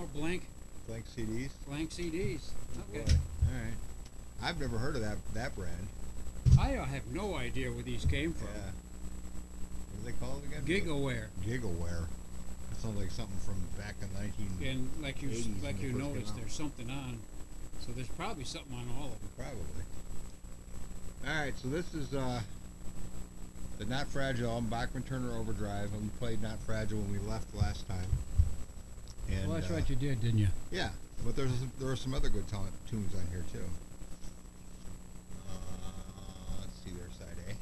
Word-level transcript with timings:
more 0.00 0.08
blank 0.14 0.46
Blank 0.88 1.04
CDs. 1.06 1.50
blank 1.68 1.90
CDs. 1.90 2.50
Okay. 2.90 3.04
Boy. 3.04 3.12
All 3.46 3.62
right. 3.62 3.74
I've 4.42 4.58
never 4.58 4.78
heard 4.78 4.96
of 4.96 5.02
that 5.02 5.18
that 5.34 5.54
brand. 5.54 5.88
I 6.58 6.76
uh, 6.76 6.84
have 6.84 7.06
no 7.08 7.36
idea 7.36 7.70
where 7.70 7.82
these 7.82 8.04
came 8.06 8.32
from. 8.32 8.48
Yeah. 8.48 8.70
What 9.92 10.00
are 10.00 10.04
they 10.12 10.18
called 10.18 10.42
again? 10.44 10.64
Gigaware. 10.64 11.26
Gigaware. 11.46 12.06
That 12.70 12.80
sounds 12.80 12.98
like 12.98 13.10
something 13.10 13.36
from 13.40 13.62
back 13.78 13.94
in 14.00 14.08
19. 14.58 14.68
And 14.68 15.02
like 15.02 15.22
you 15.22 15.28
80s 15.28 15.62
like 15.62 15.80
you 15.82 15.90
first 15.92 16.00
came 16.02 16.12
noticed, 16.14 16.32
out. 16.32 16.36
there's 16.38 16.54
something 16.54 16.90
on. 16.90 17.18
So 17.80 17.92
there's 17.92 18.08
probably 18.08 18.44
something 18.44 18.74
on 18.74 18.88
all 18.98 19.12
of 19.12 19.20
them. 19.20 19.28
Probably. 19.36 19.84
All 21.28 21.38
right, 21.38 21.52
so 21.58 21.68
this 21.68 21.92
is 21.92 22.14
uh, 22.14 22.40
the 23.78 23.84
Not 23.84 24.08
Fragile 24.08 24.48
album, 24.48 24.70
Bachman 24.70 25.02
Turner 25.02 25.36
Overdrive, 25.36 25.92
and 25.92 26.02
we 26.02 26.08
played 26.18 26.40
Not 26.42 26.58
Fragile 26.62 26.98
when 27.00 27.12
we 27.12 27.18
left 27.28 27.54
last 27.54 27.86
time. 27.86 28.06
And, 29.32 29.46
well, 29.48 29.58
that's 29.60 29.70
uh, 29.70 29.74
right, 29.74 29.88
you 29.88 29.96
did, 29.96 30.20
didn't 30.20 30.38
you? 30.38 30.48
Yeah, 30.70 30.90
but 31.24 31.36
there's 31.36 31.52
there 31.78 31.90
are 31.90 31.96
some 31.96 32.14
other 32.14 32.28
good 32.28 32.48
ta- 32.48 32.62
tunes 32.88 33.14
on 33.14 33.26
here 33.30 33.44
too. 33.52 33.64
Uh, 35.48 35.52
let's 36.60 36.78
see 36.84 36.90
their 36.90 37.08
side 37.18 37.36
A. 37.48 37.52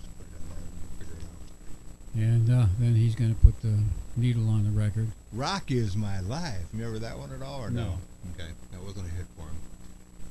Just 0.00 0.16
put 0.16 0.26
it 0.26 0.32
in 0.40 0.48
there 0.48 0.58
and 0.58 0.98
figure 0.98 1.14
it 1.16 1.24
out. 1.24 2.22
And 2.22 2.50
uh, 2.50 2.66
then 2.78 2.94
he's 2.94 3.14
going 3.14 3.34
to 3.34 3.40
put 3.40 3.60
the 3.62 3.78
needle 4.16 4.48
on 4.48 4.64
the 4.64 4.70
record. 4.70 5.08
Rock 5.32 5.70
is 5.70 5.96
my 5.96 6.20
life. 6.20 6.64
Remember 6.72 6.98
that 6.98 7.18
one 7.18 7.32
at 7.32 7.42
all 7.42 7.60
or 7.60 7.70
no? 7.70 7.84
No. 7.84 7.98
Okay, 8.34 8.50
that 8.72 8.82
wasn't 8.82 9.06
a 9.06 9.10
hit 9.10 9.26
for 9.36 9.42
him. 9.42 9.56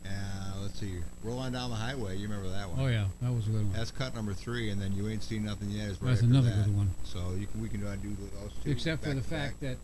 Uh, 0.05 0.61
let's 0.61 0.79
see, 0.79 0.95
rolling 1.23 1.51
down 1.51 1.69
the 1.69 1.75
highway. 1.75 2.15
You 2.15 2.29
remember 2.29 2.49
that 2.49 2.69
one? 2.69 2.79
Oh 2.79 2.87
yeah, 2.87 3.07
that 3.21 3.31
was 3.31 3.45
a 3.47 3.49
good 3.49 3.63
one. 3.65 3.73
That's 3.73 3.91
cut 3.91 4.15
number 4.15 4.33
three, 4.33 4.69
and 4.69 4.81
then 4.81 4.93
you 4.93 5.07
ain't 5.09 5.21
seen 5.21 5.43
nothing 5.43 5.69
yet. 5.69 5.89
Right 5.89 6.11
That's 6.11 6.21
another 6.21 6.49
that. 6.49 6.65
good 6.65 6.77
one. 6.77 6.91
So 7.03 7.19
you 7.37 7.45
can 7.47 7.61
we 7.61 7.67
can 7.67 7.85
uh, 7.85 7.95
do 8.01 8.15
those 8.41 8.51
two. 8.63 8.71
Except 8.71 9.03
for 9.03 9.13
the 9.13 9.21
fact 9.21 9.59
back. 9.59 9.71
that 9.71 9.77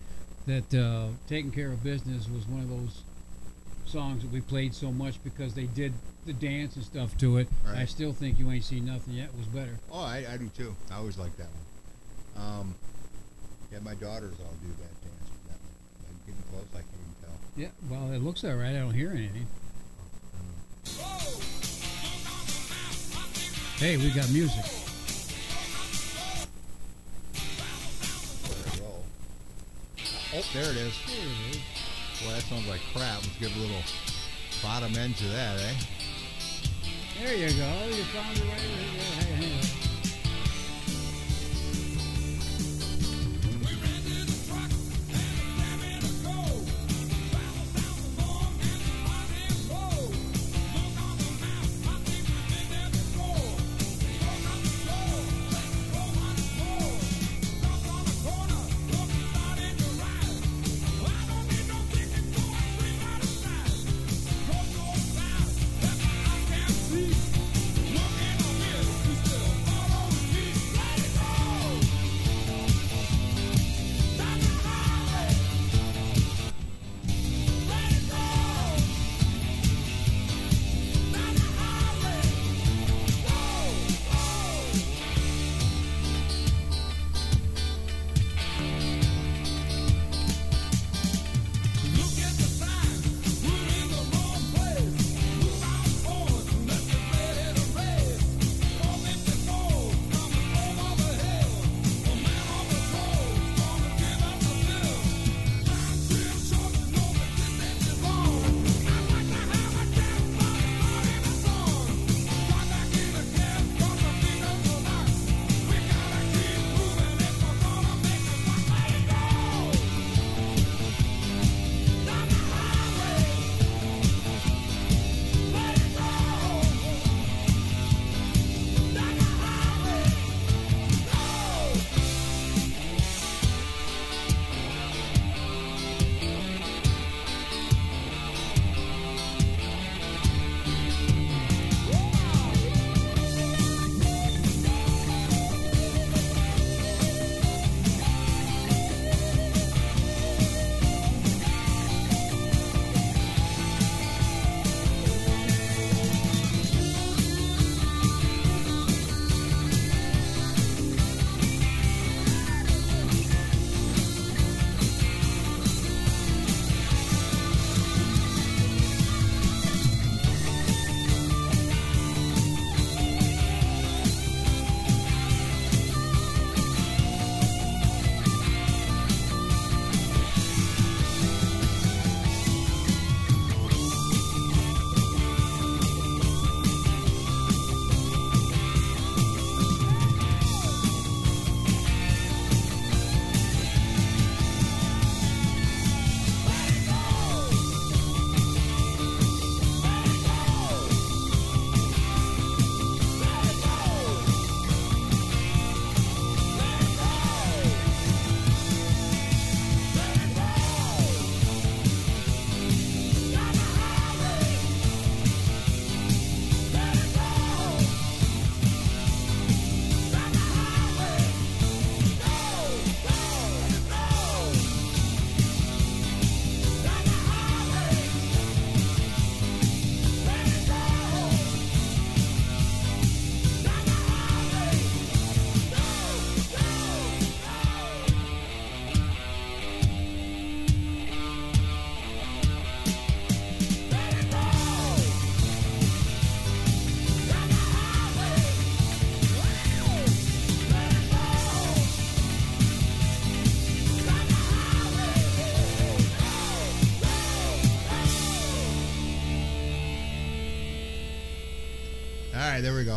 that 0.45 0.73
uh, 0.73 1.07
"Taking 1.27 1.51
Care 1.51 1.71
of 1.71 1.83
Business" 1.83 2.27
was 2.29 2.47
one 2.47 2.61
of 2.61 2.69
those 2.69 3.03
songs 3.85 4.23
that 4.23 4.31
we 4.31 4.41
played 4.41 4.73
so 4.73 4.91
much 4.91 5.23
because 5.23 5.53
they 5.53 5.65
did 5.65 5.93
the 6.25 6.33
dance 6.33 6.75
and 6.75 6.85
stuff 6.85 7.17
to 7.17 7.37
it. 7.37 7.47
I 7.67 7.85
still 7.85 8.13
think 8.13 8.39
"You 8.39 8.51
Ain't 8.51 8.63
Seen 8.63 8.85
Nothing 8.85 9.15
Yet" 9.15 9.29
was 9.37 9.47
better. 9.47 9.79
Oh, 9.91 9.99
I, 9.99 10.25
I 10.31 10.37
do 10.37 10.49
too. 10.49 10.75
I 10.91 10.95
always 10.97 11.17
like 11.17 11.35
that 11.37 11.47
one. 11.47 12.45
Um, 12.45 12.75
yeah, 13.71 13.79
my 13.79 13.93
daughters 13.95 14.35
all 14.39 14.53
do 14.61 14.69
that 14.69 15.01
dance 15.01 15.29
with 15.31 15.43
that 15.49 15.59
one. 15.59 16.09
I'm 16.09 16.19
getting 16.25 16.43
close. 16.51 16.65
I 16.73 16.77
can't 16.77 16.87
even 17.01 17.15
tell. 17.21 17.37
Yeah, 17.55 17.69
well, 17.89 18.11
it 18.13 18.23
looks 18.23 18.43
all 18.43 18.55
right. 18.55 18.75
I 18.75 18.79
don't 18.79 18.93
hear 18.93 19.11
anything. 19.11 19.47
Hey, 23.77 23.97
we 23.97 24.11
got 24.11 24.29
music. 24.31 24.82
Oh, 30.35 30.43
there 30.51 30.63
it 30.63 30.77
is. 30.77 30.97
Boy, 32.23 32.31
that 32.33 32.41
sounds 32.41 32.67
like 32.67 32.81
crap. 32.91 33.21
Let's 33.21 33.37
give 33.37 33.55
a 33.55 33.59
little 33.59 33.83
bottom 34.63 34.95
end 34.95 35.15
to 35.17 35.25
that, 35.25 35.59
eh? 35.59 35.73
There 37.21 37.35
you 37.37 37.49
go. 37.49 37.69
You 37.95 38.03
found 38.05 38.35
it 38.35 38.43
right. 38.43 39.22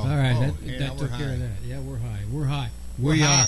All 0.06 0.16
right, 0.16 0.36
oh, 0.36 0.40
that, 0.40 0.78
that 0.78 0.98
took 0.98 1.10
care 1.10 1.26
high. 1.26 1.34
of 1.34 1.40
that. 1.40 1.50
Yeah, 1.66 1.80
we're 1.80 1.98
high. 1.98 2.20
We're 2.30 2.44
high. 2.44 2.70
We're 2.96 3.12
we 3.12 3.20
high. 3.20 3.45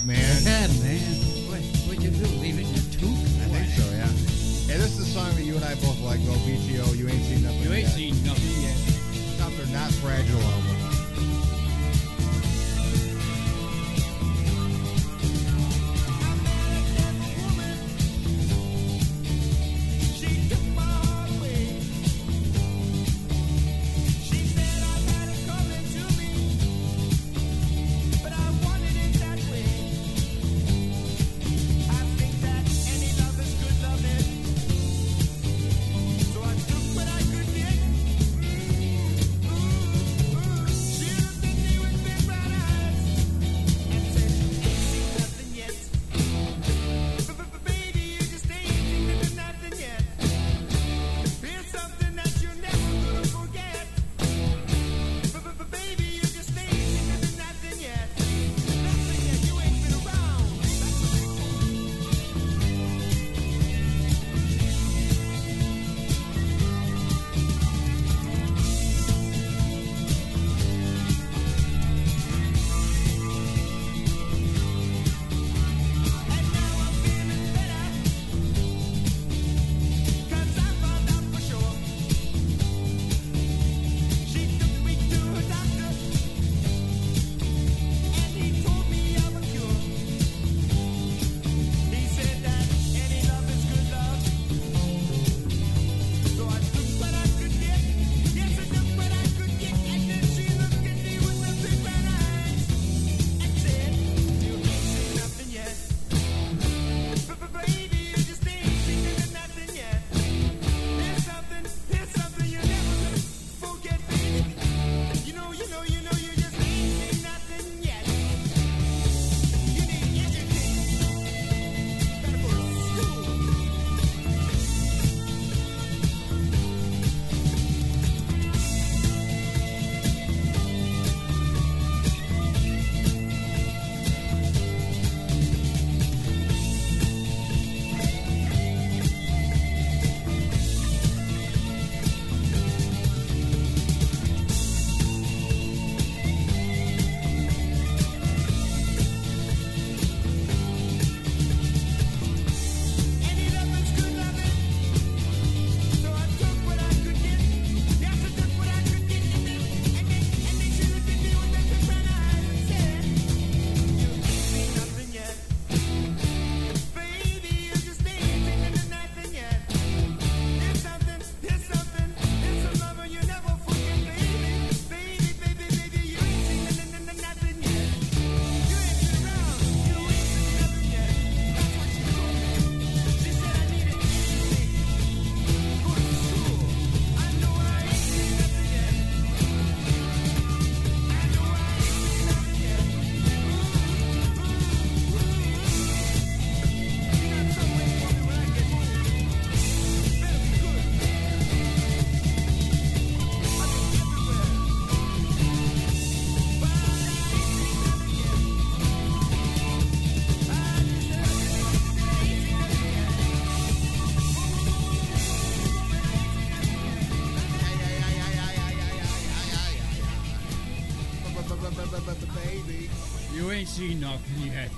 seen 223.79 224.01
nothing 224.01 224.51
yet. 224.51 224.69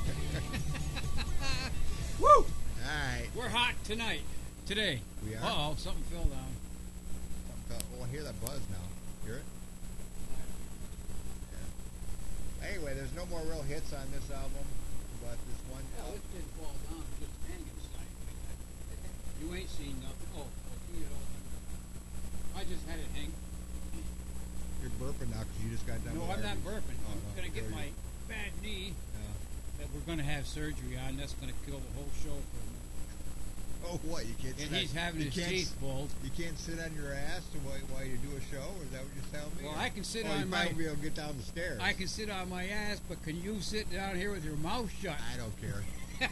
Woo! 2.20 2.27
All 2.29 2.46
right. 2.86 3.27
We're 3.36 3.50
hot 3.50 3.74
tonight. 3.84 4.22
Today. 4.67 5.01
We 5.25 5.34
are. 5.34 5.39
Uh 5.39 5.72
oh, 5.72 5.75
something 5.75 6.03
fell 6.03 6.25
down. 6.25 6.53
Something 7.48 7.65
fell. 7.67 8.00
Oh, 8.00 8.05
I 8.05 8.08
hear 8.12 8.22
that 8.22 8.39
buzz 8.46 8.60
now. 8.70 9.25
Hear 9.25 9.38
it? 9.38 9.43
Yeah. 12.62 12.70
Anyway, 12.70 12.93
there's 12.93 13.15
no 13.15 13.25
more 13.25 13.41
real 13.50 13.63
hits 13.63 13.91
on 13.91 14.05
this 14.13 14.29
album. 14.29 14.67
have 30.41 30.48
surgery 30.48 30.98
on. 31.07 31.17
That's 31.17 31.33
going 31.33 31.53
to 31.53 31.60
kill 31.69 31.79
the 31.79 31.93
whole 31.95 32.10
show 32.24 32.33
for 32.33 32.57
him. 32.57 32.74
Oh, 33.83 34.00
what? 34.10 34.25
You 34.25 34.33
can't. 34.41 34.57
And 34.60 34.69
sit 34.69 34.77
he's 34.77 34.93
having 34.93 35.21
his 35.21 35.33
teeth 35.33 35.75
pulled. 35.79 36.10
You 36.24 36.29
can't 36.31 36.57
sit 36.57 36.79
on 36.79 36.93
your 36.95 37.13
ass 37.13 37.41
while, 37.63 37.77
while 37.91 38.05
you 38.05 38.17
do 38.17 38.29
a 38.38 38.41
show. 38.53 38.65
Is 38.83 38.89
that 38.91 39.01
what 39.01 39.12
you're 39.15 39.31
telling 39.31 39.55
me? 39.57 39.63
Well, 39.63 39.74
or, 39.74 39.79
I 39.79 39.89
can 39.89 40.03
sit 40.03 40.25
on 40.25 40.39
you 40.39 40.45
my. 40.45 40.65
Might 40.65 40.77
be 40.77 40.86
able 40.86 40.95
to 40.95 41.01
get 41.01 41.15
down 41.15 41.36
the 41.38 41.43
stairs. 41.43 41.79
I 41.81 41.93
can 41.93 42.07
sit 42.07 42.29
on 42.29 42.50
my 42.50 42.65
ass, 42.65 43.01
but 43.07 43.21
can 43.24 43.41
you 43.41 43.60
sit 43.62 43.91
down 43.91 44.15
here 44.15 44.31
with 44.31 44.45
your 44.45 44.55
mouth 44.57 44.91
shut? 45.01 45.15
I 45.33 45.38
don't 45.38 45.62
care. 45.62 45.83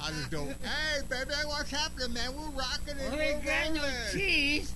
I 0.00 0.10
just 0.10 0.30
go, 0.30 0.44
hey, 0.44 1.00
baby, 1.08 1.30
what's 1.46 1.70
happening, 1.70 2.12
man? 2.12 2.30
We're 2.36 2.50
rocking 2.50 2.96
it. 2.98 3.12
We 3.12 3.46
got 3.46 3.72
no 3.72 3.82
cheese. 4.12 4.74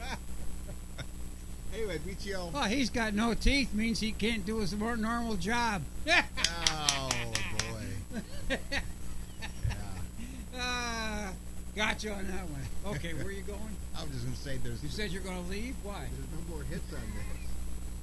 anyway, 1.74 1.98
BTL. 2.06 2.52
Well, 2.52 2.64
he's 2.64 2.90
got 2.90 3.14
no 3.14 3.34
teeth 3.34 3.72
means 3.72 4.00
he 4.00 4.12
can't 4.12 4.44
do 4.44 4.58
his 4.58 4.74
more 4.74 4.96
normal 4.96 5.36
job. 5.36 5.82
Yeah. 6.06 6.24
got 11.98 12.06
you 12.06 12.14
on 12.14 12.26
that 12.30 12.46
one. 12.46 12.62
Okay, 12.94 13.10
where 13.10 13.26
are 13.26 13.34
you 13.34 13.42
going? 13.42 13.74
I 13.98 14.06
was 14.06 14.14
just 14.14 14.22
going 14.22 14.38
to 14.38 14.44
say 14.46 14.54
there's. 14.62 14.78
You 14.86 14.92
said 14.94 15.10
you're 15.10 15.26
going 15.26 15.42
to 15.42 15.50
leave. 15.50 15.74
Why? 15.82 16.06
There's 16.06 16.30
no 16.30 16.42
more 16.46 16.62
hits 16.70 16.86
on 16.94 17.02
this. 17.10 17.26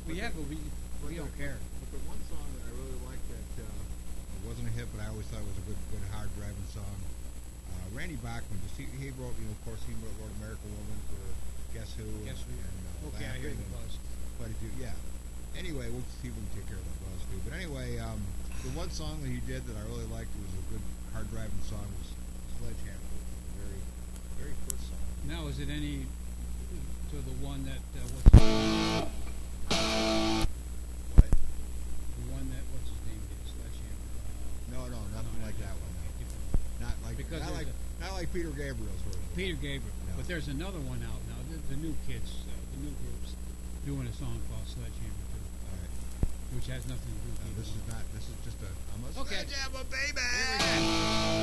Well, 0.03 0.19
yeah, 0.19 0.35
but 0.35 0.43
we 0.51 0.59
but 0.99 1.07
we 1.07 1.15
don't 1.15 1.31
the, 1.31 1.39
care. 1.39 1.55
But 1.79 1.95
the 1.95 2.03
one 2.03 2.19
song 2.27 2.43
that 2.59 2.67
I 2.67 2.71
really 2.75 2.99
liked 3.07 3.23
that 3.31 3.63
uh, 3.63 3.71
it 3.71 4.41
wasn't 4.43 4.67
a 4.67 4.73
hit, 4.75 4.91
but 4.91 4.99
I 4.99 5.07
always 5.15 5.23
thought 5.31 5.39
it 5.39 5.47
was 5.47 5.59
a 5.63 5.67
good, 5.71 5.79
good 5.95 6.03
hard 6.11 6.27
driving 6.35 6.67
song. 6.75 6.95
Uh, 7.71 7.87
Randy 7.95 8.19
Bachman, 8.19 8.59
just 8.67 8.75
he, 8.75 8.83
he 8.99 9.15
wrote, 9.15 9.31
you 9.39 9.47
know, 9.47 9.55
of 9.55 9.63
course 9.63 9.79
he 9.87 9.95
wrote 10.03 10.11
"Lord 10.19 10.35
American 10.43 10.75
Woman" 10.75 10.99
for 11.07 11.23
Guess 11.71 11.95
Who. 11.95 12.03
Guess 12.27 12.43
Who? 12.43 12.51
And, 12.51 12.75
uh, 12.99 13.09
okay, 13.15 13.31
I 13.31 13.39
hear 13.39 13.55
the 13.55 13.69
buzz. 13.71 13.95
But 14.35 14.51
if 14.51 14.59
you, 14.59 14.75
yeah. 14.75 14.91
Anyway, 15.55 15.87
we'll 15.87 16.03
see 16.19 16.27
if 16.27 16.35
we 16.35 16.43
can 16.51 16.51
take 16.59 16.67
care 16.67 16.75
of 16.75 16.83
that 16.83 16.99
buzz 16.99 17.23
too. 17.31 17.39
But 17.47 17.55
anyway, 17.55 17.95
um, 18.03 18.19
the 18.59 18.75
one 18.75 18.91
song 18.91 19.23
that 19.23 19.31
he 19.31 19.39
did 19.47 19.63
that 19.71 19.79
I 19.79 19.87
really 19.87 20.09
liked 20.11 20.35
was 20.35 20.51
a 20.51 20.63
good 20.67 20.83
hard 21.15 21.31
driving 21.31 21.63
song 21.63 21.87
was 21.95 22.11
"Sledgehammer." 22.59 22.94
Now, 25.27 25.47
is 25.47 25.59
it 25.59 25.69
any 25.69 26.05
to 27.09 27.15
the 27.17 27.35
one 27.45 27.65
that 27.65 27.81
uh, 27.97 28.05
what's 28.13 28.29
the 28.29 28.37
What? 31.15 31.29
one 32.29 32.47
that 32.53 32.63
what's 32.71 32.89
his 32.93 33.01
name 33.09 33.21
did 33.25 33.41
Sledgehammer? 33.49 34.05
Uh, 34.05 34.73
No, 34.73 34.81
no, 34.91 34.99
nothing 35.17 35.41
like 35.41 35.57
that 35.59 35.73
one. 35.73 35.93
no. 35.97 36.85
Not 36.85 36.95
like 37.03 37.17
Because 37.17 37.41
not 37.41 37.53
like 37.53 37.67
not 38.01 38.13
like 38.13 38.29
Peter 38.33 38.49
Gabriel's 38.53 39.01
version. 39.07 39.21
Peter 39.35 39.55
Gabriel. 39.57 39.95
No. 40.09 40.13
But 40.17 40.27
there's 40.27 40.47
another 40.47 40.79
one 40.85 41.01
out 41.03 41.21
now. 41.27 41.39
The, 41.49 41.57
the 41.73 41.79
new 41.81 41.95
kids, 42.07 42.29
uh, 42.45 42.53
the 42.75 42.79
new 42.85 42.93
groups, 43.01 43.33
doing 43.85 44.05
a 44.07 44.13
song 44.13 44.37
called 44.51 44.67
Sledgehammer 44.67 45.25
too, 45.33 45.41
All 45.71 45.77
right. 45.79 45.89
which 46.53 46.67
has 46.69 46.85
nothing 46.85 47.09
to 47.09 47.19
do 47.25 47.29
with 47.33 47.41
No, 47.49 47.51
this 47.57 47.69
is 47.73 47.83
not. 47.89 48.03
This 48.13 48.25
is 48.29 48.37
just 48.45 48.59
a. 48.61 48.69
I'm 48.93 49.01
a 49.07 49.09
Okay. 49.25 49.41
sledgehammer, 49.41 49.83
baby. 49.89 51.35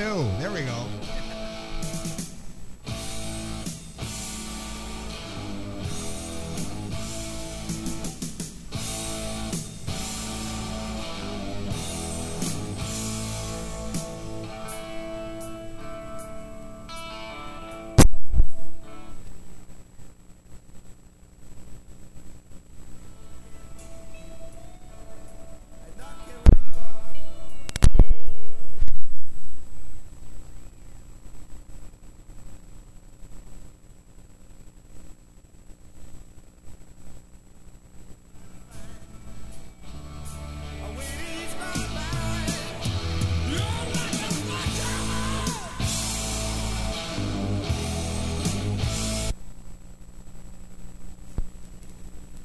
Two. 0.00 0.26
There 0.38 0.50
we 0.50 0.62
go. 0.62 0.89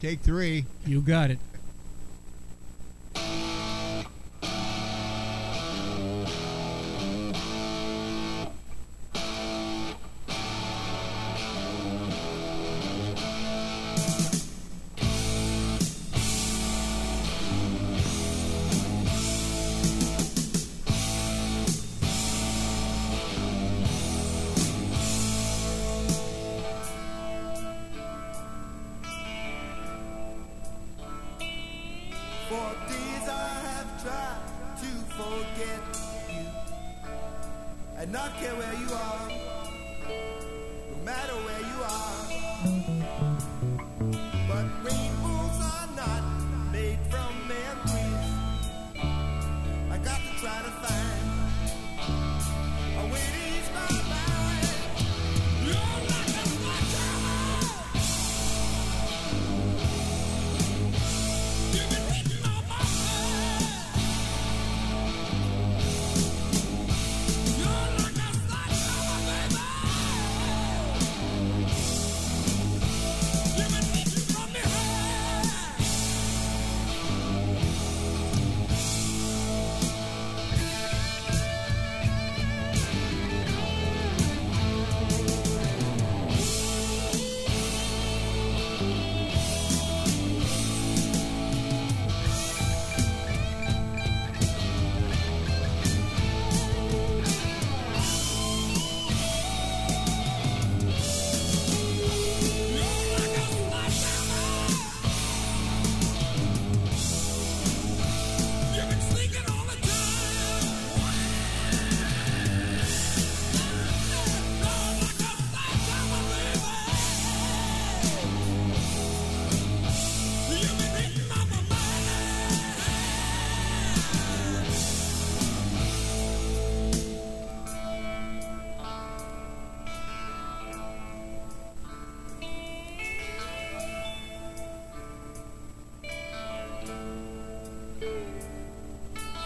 Take 0.06 0.22
three. 0.22 0.66
You 0.86 1.02
got 1.02 1.32
it. 1.32 1.40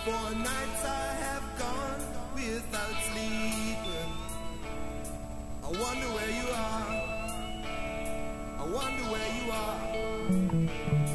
For 0.09 0.33
nights 0.33 0.83
I 0.85 1.07
have 1.25 1.45
gone 1.59 2.01
without 2.33 2.95
sleeping. 3.09 4.11
I 5.63 5.67
wonder 5.67 6.07
where 6.15 6.31
you 6.39 6.47
are. 6.67 6.87
I 8.57 8.65
wonder 8.77 9.03
where 9.13 9.31
you 9.37 9.51
are. 9.51 11.08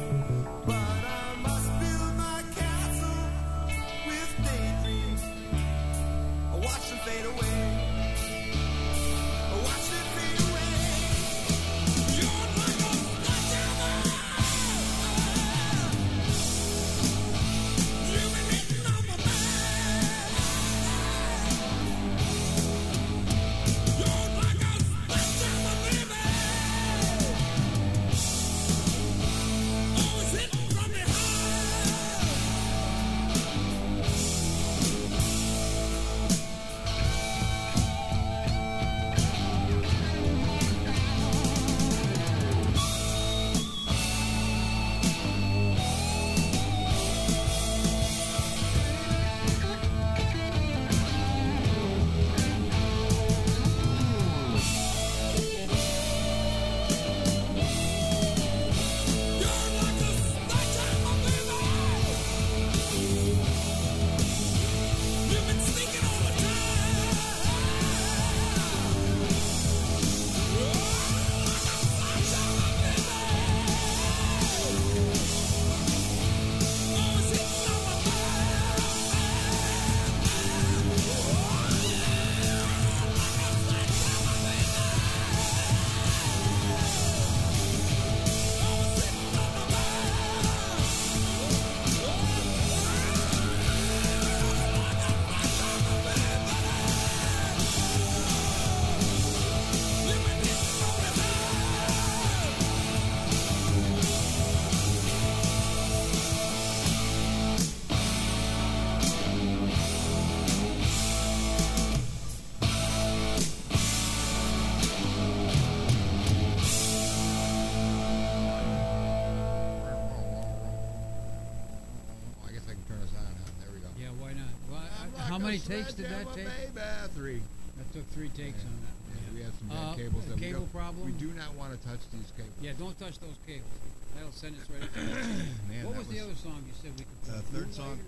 many 125.59 125.83
takes 125.83 125.93
did 125.93 126.09
that 126.11 126.27
take? 126.33 126.47
Baby, 126.47 127.11
three. 127.15 127.41
That 127.77 127.87
took 127.91 128.07
three 128.11 128.31
takes 128.31 128.59
yeah. 128.63 128.71
on 128.71 128.75
that. 128.83 128.95
Yeah, 129.15 129.31
we 129.35 129.41
have 129.43 129.55
some 129.55 129.67
bad 129.67 129.83
uh, 129.83 129.95
cables. 129.95 130.23
That 130.27 130.39
cable 130.39 130.67
we 130.67 130.75
problem. 130.75 131.03
We 131.05 131.15
do 131.15 131.31
not 131.35 131.51
want 131.55 131.75
to 131.75 131.79
touch 131.83 132.03
these 132.11 132.31
cables. 132.35 132.55
Yeah, 132.59 132.75
don't 132.79 132.95
touch 132.99 133.19
those 133.19 133.35
cables. 133.43 133.71
That'll 134.15 134.31
send 134.31 134.55
us 134.55 134.67
right. 134.71 134.87
Man, 135.67 135.83
what 135.83 135.99
was, 135.99 136.07
was, 136.07 136.15
the 136.15 136.23
other 136.23 136.35
song 136.39 136.63
you 136.63 136.75
said 136.79 136.95
we 136.95 137.03
could? 137.03 137.19
play? 137.27 137.43
Third 137.51 137.71
song. 137.75 137.99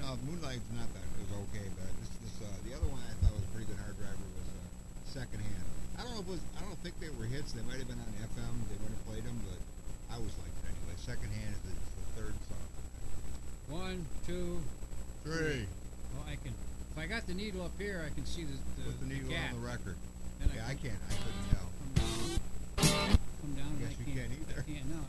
No, 0.00 0.16
Moonlight's 0.24 0.64
not 0.72 0.88
that. 0.96 1.04
It 1.04 1.28
was 1.28 1.32
okay, 1.52 1.68
but 1.76 1.88
this, 2.00 2.08
this 2.24 2.34
uh, 2.40 2.48
the 2.64 2.72
other 2.72 2.88
one 2.88 3.04
I 3.04 3.12
thought 3.20 3.36
was 3.36 3.44
pretty 3.52 3.68
good. 3.68 3.76
Hard 3.84 3.96
Driver 4.00 4.16
was 4.32 4.48
uh, 4.48 4.64
secondhand. 5.04 5.64
I 6.00 6.08
don't 6.08 6.16
know 6.16 6.24
if 6.24 6.28
it 6.32 6.40
was, 6.40 6.44
I 6.56 6.64
don't 6.64 6.80
think 6.80 6.96
they 7.04 7.12
were 7.20 7.28
hits. 7.28 7.52
They 7.52 7.60
might 7.68 7.76
have 7.76 7.86
been 7.86 8.00
on 8.00 8.12
FM. 8.24 8.54
They 8.72 8.80
wouldn't 8.80 8.96
have 8.96 9.06
played 9.12 9.24
them, 9.28 9.36
but 9.44 9.60
I 10.08 10.16
was 10.16 10.32
like 10.40 10.48
it 10.56 10.72
anyway. 10.72 10.96
Secondhand 10.96 11.52
is 11.52 11.62
the, 11.68 11.76
the 11.76 12.06
third 12.16 12.36
song. 12.48 12.68
One, 13.68 14.08
two, 14.24 14.64
three. 15.20 15.36
three. 15.36 15.64
Well, 16.16 16.24
I 16.32 16.40
can 16.40 16.56
if 16.94 16.98
I 16.98 17.06
got 17.06 17.26
the 17.26 17.34
needle 17.34 17.62
up 17.62 17.72
here, 17.78 18.04
I 18.06 18.10
can 18.14 18.26
see 18.26 18.44
the 18.44 18.52
the, 18.52 18.84
Put 18.90 19.00
the 19.00 19.06
needle 19.06 19.30
gap. 19.30 19.54
on 19.54 19.60
the 19.62 19.66
record. 19.66 19.96
Then 20.40 20.50
Yeah, 20.54 20.66
I 20.66 20.74
can 20.74 20.90
can't. 20.90 21.00
I 21.08 21.14
couldn't 21.22 21.46
tell. 21.50 21.68
Come 23.40 23.54
down. 23.54 23.78
Guess 23.80 23.88
and 23.88 23.96
I 23.96 24.10
you 24.10 24.14
can't, 24.14 24.28
can't 24.28 24.32
either. 24.40 24.58
I 24.60 24.62
can't. 24.70 24.86
No. 24.92 25.00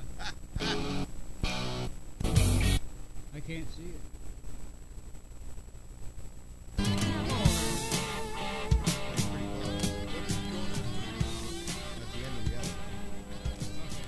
I 3.36 3.40
can't 3.40 3.68
see 3.76 3.90
it. 3.90 4.02
That's 7.94 9.26
pretty 9.30 9.50
close. 9.60 9.86
What 10.14 10.26
is 10.26 10.38
going 10.38 10.74
on? 10.74 10.90
At 12.00 12.10
the 12.14 12.22
end 12.24 12.36
of 12.38 12.44
the 12.50 12.56
album. 12.58 12.78
Okay. 13.20 14.02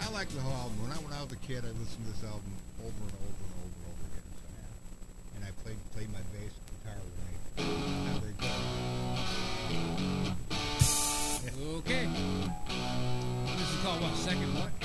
I 0.00 0.06
like 0.12 0.28
the 0.28 0.40
whole 0.40 0.56
album. 0.56 0.76
When 0.82 0.92
I 0.92 0.96
when 1.00 1.12
I 1.12 1.22
was 1.22 1.32
a 1.32 1.36
kid, 1.46 1.64
I 1.64 1.72
listened 1.78 2.04
to 2.06 2.12
this 2.12 2.24
album 2.24 2.52
over 2.80 2.90
and 2.90 3.14
over 3.14 3.40
and 3.44 3.52
over 3.60 3.70
and 3.70 3.84
over 3.86 4.04
again. 4.10 4.28
And 5.36 5.44
I 5.44 5.50
played 5.62 5.78
played 5.94 6.10
my 6.12 6.22
bass 6.34 6.52
guitar 6.68 6.96
when 7.00 7.19
Okay. 11.78 12.06
This 13.56 13.70
is 13.70 13.80
called 13.82 14.02
what? 14.02 14.16
Second 14.16 14.54
what? 14.54 14.79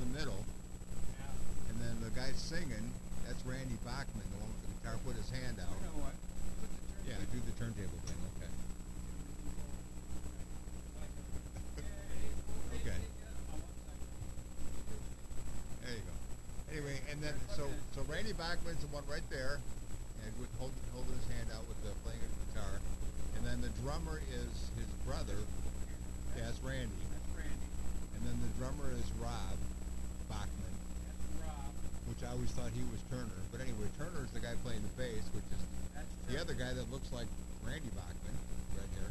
The 0.00 0.06
the 0.06 0.12
middle, 0.18 0.44
Yeah. 1.20 1.28
and 1.68 1.76
then 1.80 2.00
the 2.00 2.08
guy 2.16 2.32
singing, 2.32 2.92
that's 3.26 3.44
Randy 3.44 3.76
Bachman, 3.84 4.24
the 4.32 4.38
one 4.40 4.48
with 4.48 4.62
the 4.64 4.72
guitar. 4.80 4.96
Put 5.04 5.16
his 5.16 5.28
hand 5.30 5.60
out. 5.60 5.76
You 5.76 5.84
know 5.92 6.00
what? 6.08 6.14
The 7.04 7.10
Yeah, 7.12 7.20
do 7.32 7.38
the 7.44 7.52
turntable 7.60 8.00
thing. 8.08 8.16
Okay. 8.36 8.48
Okay. 12.80 12.96
There 15.84 15.92
you 15.92 16.00
go. 16.08 16.16
Anyway, 16.72 16.96
and 17.12 17.20
then 17.22 17.34
so 17.56 17.68
so 17.94 18.00
Randy 18.08 18.32
Bachman's 18.32 18.80
the 18.80 18.86
one 18.88 19.04
right 19.10 19.26
there, 19.28 19.60
and 20.24 20.32
with 20.40 20.48
hold, 20.58 20.72
holding 20.94 21.12
his 21.18 21.28
hand 21.28 21.50
out 21.52 21.66
with 21.68 21.76
the 21.84 21.92
playing 22.06 22.22
of 22.24 22.30
the 22.32 22.40
guitar, 22.56 22.80
and 23.36 23.44
then 23.44 23.60
the 23.60 23.68
drummer 23.84 24.22
is 24.32 24.70
his 24.80 24.88
brother. 25.04 25.36
Yeah, 26.36 26.46
that's 26.48 26.60
Randy, 26.64 26.94
That's 27.12 27.28
Randy. 27.36 27.68
and 28.16 28.20
then 28.24 28.40
the 28.40 28.48
drummer 28.56 28.88
is 28.96 29.04
Rob 29.20 29.58
I 32.30 32.38
always 32.38 32.54
thought 32.54 32.70
he 32.70 32.86
was 32.94 33.02
Turner. 33.10 33.42
But 33.50 33.58
anyway, 33.58 33.90
Turner's 33.98 34.30
the 34.30 34.38
guy 34.38 34.54
playing 34.62 34.86
the 34.86 34.94
bass, 34.94 35.26
which 35.34 35.42
is 35.50 35.66
the 36.30 36.38
other 36.38 36.54
guy 36.54 36.70
that 36.70 36.86
looks 36.94 37.10
like 37.10 37.26
Randy 37.66 37.90
Bachman 37.90 38.38
right 38.78 38.92
there. 38.94 39.10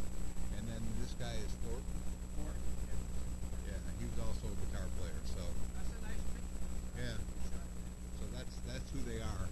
And 0.55 0.63
then 0.71 0.79
this 1.03 1.11
guy 1.19 1.35
is 1.35 1.51
Thornton. 1.67 1.99
Yeah, 3.67 3.75
he 3.99 4.07
was 4.07 4.23
also 4.23 4.47
a 4.47 4.55
guitar 4.63 4.87
player. 4.95 5.19
So. 5.35 5.43
That's 5.43 5.91
a 5.91 6.01
nice 6.07 6.23
picture. 6.31 6.63
Yeah. 6.95 7.19
So 7.19 8.31
that's 8.31 8.55
that's 8.63 8.87
who 8.95 9.03
they 9.03 9.19
are. 9.19 9.47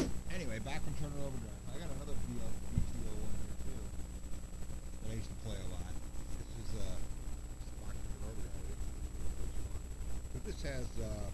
So. 0.00 0.08
Anyway, 0.32 0.56
Bachman 0.64 0.96
Turner 0.96 1.20
over 1.20 1.36
to 1.36 1.45
this 10.46 10.62
has 10.62 10.86
uh, 11.02 11.26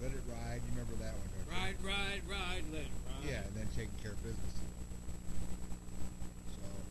Let 0.00 0.12
It 0.12 0.22
Ride. 0.30 0.60
You 0.62 0.70
remember 0.78 0.94
that 1.02 1.14
one? 1.18 1.28
Don't 1.34 1.42
you? 1.46 1.52
Ride, 1.58 1.78
ride, 1.82 2.22
ride, 2.30 2.64
let 2.72 2.86
it 2.86 2.94
ride. 3.06 3.24
Yeah, 3.26 3.42
and 3.46 3.54
then 3.58 3.66
taking 3.74 3.94
care 4.02 4.12
of 4.14 4.22
business. 4.22 4.54
So 6.54 6.62
um, 6.62 6.86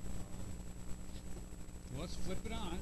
Well, 1.96 2.02
let's 2.04 2.16
flip 2.28 2.44
it 2.46 2.52
on. 2.54 2.78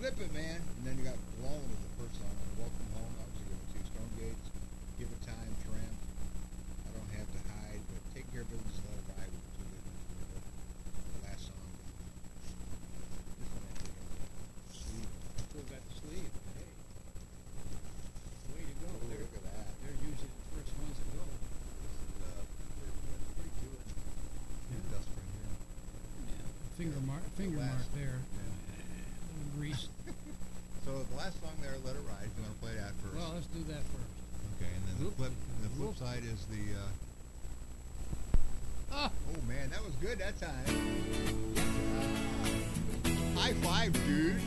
flip 0.00 0.16
it, 0.20 0.32
man. 0.32 0.60
And 0.80 0.82
then 0.88 0.96
you 0.98 1.04
got 1.04 1.16
Blown 1.40 1.60
with 1.68 1.80
the 1.84 1.92
first 2.00 2.16
song. 2.18 2.34
Welcome 2.56 2.88
Home. 2.96 3.12
That 3.20 3.28
was 3.28 3.38
a 3.38 3.44
good 3.46 3.60
one 3.60 3.68
too. 3.76 3.84
Stone 3.92 4.12
Gates. 4.18 4.46
Give 4.98 5.08
It 5.12 5.22
Time. 5.28 5.52
Tramp. 5.68 5.96
I 6.88 6.90
don't 6.96 7.12
have 7.14 7.28
to 7.28 7.40
hide, 7.52 7.82
but 7.92 8.00
taking 8.16 8.30
care 8.32 8.42
of 8.42 8.50
business. 8.50 8.80
Let 8.88 8.96
it 8.98 9.06
ride 9.12 9.30
with 9.30 9.44
two 9.54 9.66
good 9.68 9.84
ones. 9.84 10.02
The 11.12 11.20
last 11.28 11.42
song. 11.46 11.68
This 13.36 13.48
one 13.52 13.64
I 13.68 13.74
think 13.78 13.92
I 13.92 14.26
sleeve. 14.72 15.12
Still 15.46 15.66
got 15.70 15.82
the 15.86 15.94
sleeve. 16.02 16.32
Hey. 16.58 16.70
Way 18.50 18.62
to 18.66 18.74
go. 18.82 18.90
Oh, 18.90 19.06
They're, 19.06 19.22
look 19.22 19.34
at 19.38 19.44
that. 19.46 19.66
they're 19.86 19.98
usually 20.02 20.26
the 20.34 20.46
first 20.58 20.72
ones 20.74 20.98
to 20.98 21.06
go. 21.14 21.22
Uh, 21.22 22.42
pretty, 22.82 22.98
pretty 23.38 23.54
good. 23.62 23.78
Yeah. 24.74 24.90
Dust 24.90 25.06
from 25.06 25.26
here. 25.38 25.54
Yeah. 26.34 26.42
Finger 26.88 27.06
mark, 27.06 27.20
finger 27.36 27.58
last 27.58 27.68
mark 27.68 27.92
one. 27.92 28.00
there. 28.00 28.18
Grease. 29.58 29.88
So 30.86 31.04
the 31.10 31.16
last 31.18 31.38
song 31.42 31.52
there, 31.60 31.74
Let 31.84 31.96
It 31.96 32.02
Ride. 32.08 32.30
You 32.34 32.42
want 32.44 32.54
to 32.54 32.60
play 32.64 32.72
that 32.80 32.92
first. 33.04 33.14
well, 33.14 33.32
let's 33.34 33.46
do 33.48 33.60
that 33.68 33.82
first. 33.92 34.08
Okay, 34.56 34.72
and 34.72 34.82
then 34.88 34.96
the 34.96 35.04
Whoop. 35.04 35.16
flip, 35.18 35.32
the 35.62 35.68
flip 35.76 35.88
Whoop. 35.88 35.96
side 35.98 36.22
is 36.24 36.46
the. 36.48 36.64
Uh, 36.80 36.88
Ah! 38.90 39.10
oh 39.36 39.42
man, 39.46 39.68
that 39.68 39.84
was 39.84 39.92
good 39.96 40.18
that 40.18 40.40
time. 40.40 40.64
Ah. 43.36 43.38
high 43.38 43.52
five, 43.60 43.92
dude. 44.06 44.40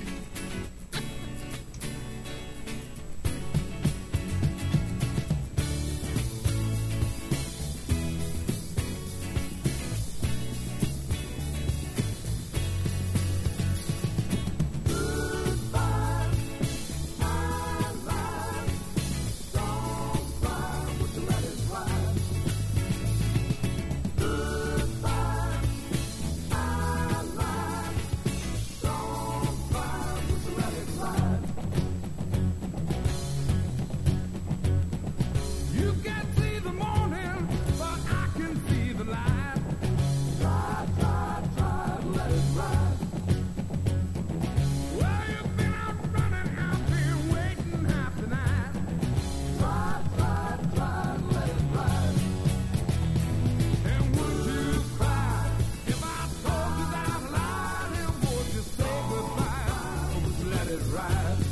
time. 61.12 61.51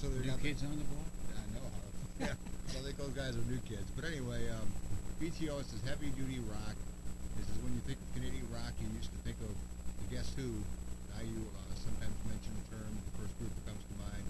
So 0.00 0.08
they're 0.08 0.24
New 0.24 0.32
got 0.32 0.40
the- 0.40 0.48
kids 0.48 0.62
on 0.64 0.72
the 0.78 0.84
block. 0.88 1.10
I 1.36 1.44
know. 1.52 1.66
Yeah. 2.20 2.36
so 2.68 2.80
I 2.80 2.82
think 2.84 2.96
those 3.00 3.16
guys 3.16 3.32
are 3.36 3.44
new 3.48 3.60
kids. 3.68 3.88
But 3.96 4.04
anyway, 4.04 4.48
um, 4.52 4.68
BTO 5.20 5.60
is 5.60 5.72
heavy 5.88 6.12
duty 6.16 6.40
rock. 6.48 6.76
This 7.36 7.48
is 7.48 7.56
when 7.64 7.72
you 7.72 7.80
think 7.88 7.96
of 8.00 8.08
Canadian 8.16 8.44
rock, 8.52 8.72
you 8.80 8.88
used 8.96 9.08
to 9.12 9.20
think 9.24 9.36
of 9.40 9.52
the 9.52 10.06
Guess 10.12 10.32
Who. 10.36 10.48
Now 11.16 11.24
you 11.24 11.40
uh, 11.52 11.72
sometimes 11.80 12.12
mention 12.28 12.52
the 12.60 12.76
term. 12.76 12.92
The 12.92 13.14
first 13.24 13.32
group 13.40 13.52
that 13.56 13.64
comes 13.72 13.80
to 13.88 13.94
mind 14.04 14.24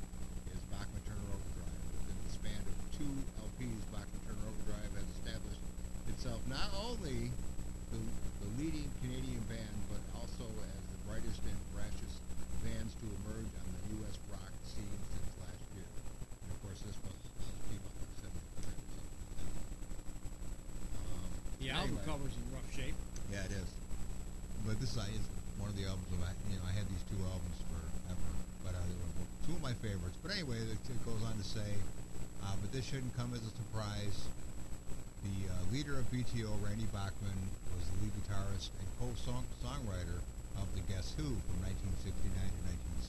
is 0.55 0.59
Bachman 0.71 1.03
Turner 1.07 1.31
Overdrive. 1.35 1.83
Within 1.99 2.19
the 2.27 2.31
span 2.35 2.63
of 2.63 2.75
two 2.95 3.11
LPs, 3.43 3.83
Bachman 3.91 4.23
Turner 4.27 4.47
Overdrive 4.47 4.91
has 4.95 5.07
established 5.19 5.63
itself 6.15 6.39
not 6.47 6.71
only 6.79 7.35
the, 7.91 7.99
the 8.43 8.49
leading 8.59 8.87
Canadian 9.03 9.43
band, 9.51 9.75
but 9.91 9.99
also 10.15 10.47
as 10.47 10.79
the 10.95 10.99
brightest 11.11 11.43
and 11.43 11.59
brashest 11.75 12.23
bands 12.63 12.95
to 13.03 13.07
emerge 13.27 13.51
on 13.59 13.67
the 13.67 13.83
U.S. 14.03 14.15
rock 14.31 14.51
scene 14.63 14.99
since 15.11 15.31
last 15.43 15.63
year. 15.75 15.91
And 16.47 16.49
of 16.55 16.59
course, 16.63 16.79
this 16.87 16.95
was 17.03 17.15
this 17.19 17.59
came 17.71 17.83
out 17.83 17.95
in 17.99 18.11
'75. 18.19 18.75
Um, 21.07 21.31
The 21.63 21.71
album 21.71 21.99
anyway. 21.99 22.05
cover's 22.07 22.35
in 22.37 22.45
rough 22.55 22.69
shape. 22.75 22.95
Yeah, 23.33 23.47
it 23.47 23.53
is. 23.55 23.69
But 24.67 24.80
this 24.91 25.07
is 25.07 25.23
is 25.23 25.27
one 25.63 25.71
of 25.71 25.79
the 25.79 25.87
albums 25.87 26.11
of 26.11 26.19
I, 26.19 26.35
you 26.51 26.59
know, 26.59 26.67
I 26.67 26.75
had 26.75 26.83
these 26.91 27.07
two 27.07 27.23
albums 27.23 27.59
forever, 27.71 28.31
but 28.67 28.75
uh, 28.75 28.83
they 28.91 28.97
were 28.99 29.11
two 29.47 29.55
of 29.55 29.63
my 29.63 29.71
favorites. 29.79 30.19
But 30.19 30.35
anyway, 30.35 30.59
it, 30.67 30.83
it 30.83 31.01
goes 31.07 31.23
on 31.23 31.39
to 31.39 31.47
say, 31.47 31.79
uh, 32.43 32.59
but 32.59 32.75
this 32.75 32.91
shouldn't 32.91 33.15
come 33.15 33.31
as 33.31 33.43
a 33.47 33.55
surprise. 33.55 34.27
The 35.23 35.47
uh, 35.47 35.55
leader 35.71 35.95
of 35.95 36.11
BTO, 36.11 36.51
Randy 36.59 36.91
Bachman, 36.91 37.39
was 37.79 37.87
the 37.87 38.03
lead 38.03 38.15
guitarist 38.19 38.75
and 38.83 38.89
co-songwriter 38.99 40.19
of 40.59 40.67
the 40.75 40.83
Guess 40.91 41.15
Who 41.15 41.39
from 41.39 41.59
1969 41.71 42.27
to 42.35 42.61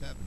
1970. 0.05 0.21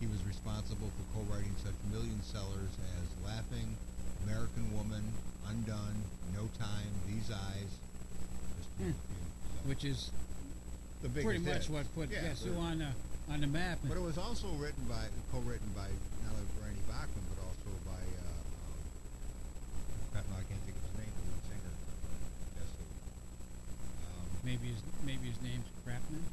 He 0.00 0.08
was 0.08 0.24
responsible 0.24 0.88
for 0.88 1.04
co-writing 1.20 1.52
such 1.60 1.76
million 1.92 2.16
sellers 2.24 2.72
as 2.96 3.04
"Laughing," 3.28 3.76
"American 4.24 4.72
Woman," 4.72 5.04
"Undun," 5.52 6.00
"No 6.32 6.48
Time," 6.56 6.92
"These 7.04 7.28
Eyes," 7.28 7.76
just 8.56 8.72
to 8.80 8.88
few. 8.88 8.96
So, 9.52 9.68
which 9.68 9.84
is 9.84 10.08
the 11.02 11.08
biggest 11.08 11.24
pretty 11.26 11.44
much 11.44 11.54
hits. 11.54 11.68
what 11.70 11.84
put 11.94 12.10
Yeah, 12.10 12.32
the- 12.34 12.50
Who 12.50 12.58
on 12.60 12.78
the 12.78 12.90
on 13.32 13.40
the 13.42 13.46
map. 13.46 13.78
But 13.84 13.96
it 13.98 14.00
was 14.00 14.16
also 14.16 14.48
written 14.56 14.84
by, 14.88 15.04
co-written 15.30 15.68
by 15.76 15.84
not 16.24 16.32
only 16.32 16.48
Randy 16.64 16.80
Bachman, 16.88 17.20
but 17.28 17.44
also 17.44 17.68
by, 17.84 18.00
uh, 18.00 18.24
um, 20.16 20.24
I 20.32 20.40
can't 20.48 20.62
think 20.64 20.80
of 20.80 20.84
his 20.88 20.96
name, 20.96 21.12
the 21.12 21.22
lead 21.28 21.44
singer. 21.44 21.74
Guess 22.56 22.72
who? 22.80 22.88
Um, 22.88 24.24
maybe 24.48 24.72
his 24.72 24.80
maybe 25.04 25.28
his 25.28 25.36
name's 25.44 25.68
Crapman. 25.84 26.24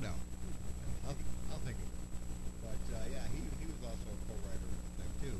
no. 0.00 0.12
I'll, 1.04 1.16
I'll 1.52 1.62
think 1.68 1.76
of 1.76 1.84
it. 1.84 2.00
But, 2.64 2.80
uh, 2.96 3.04
yeah, 3.12 3.24
he, 3.28 3.44
he 3.60 3.66
was 3.68 3.80
also 3.84 4.08
a 4.08 4.18
co-writer 4.28 4.68
of 4.72 4.80
that 5.04 5.12
too. 5.20 5.36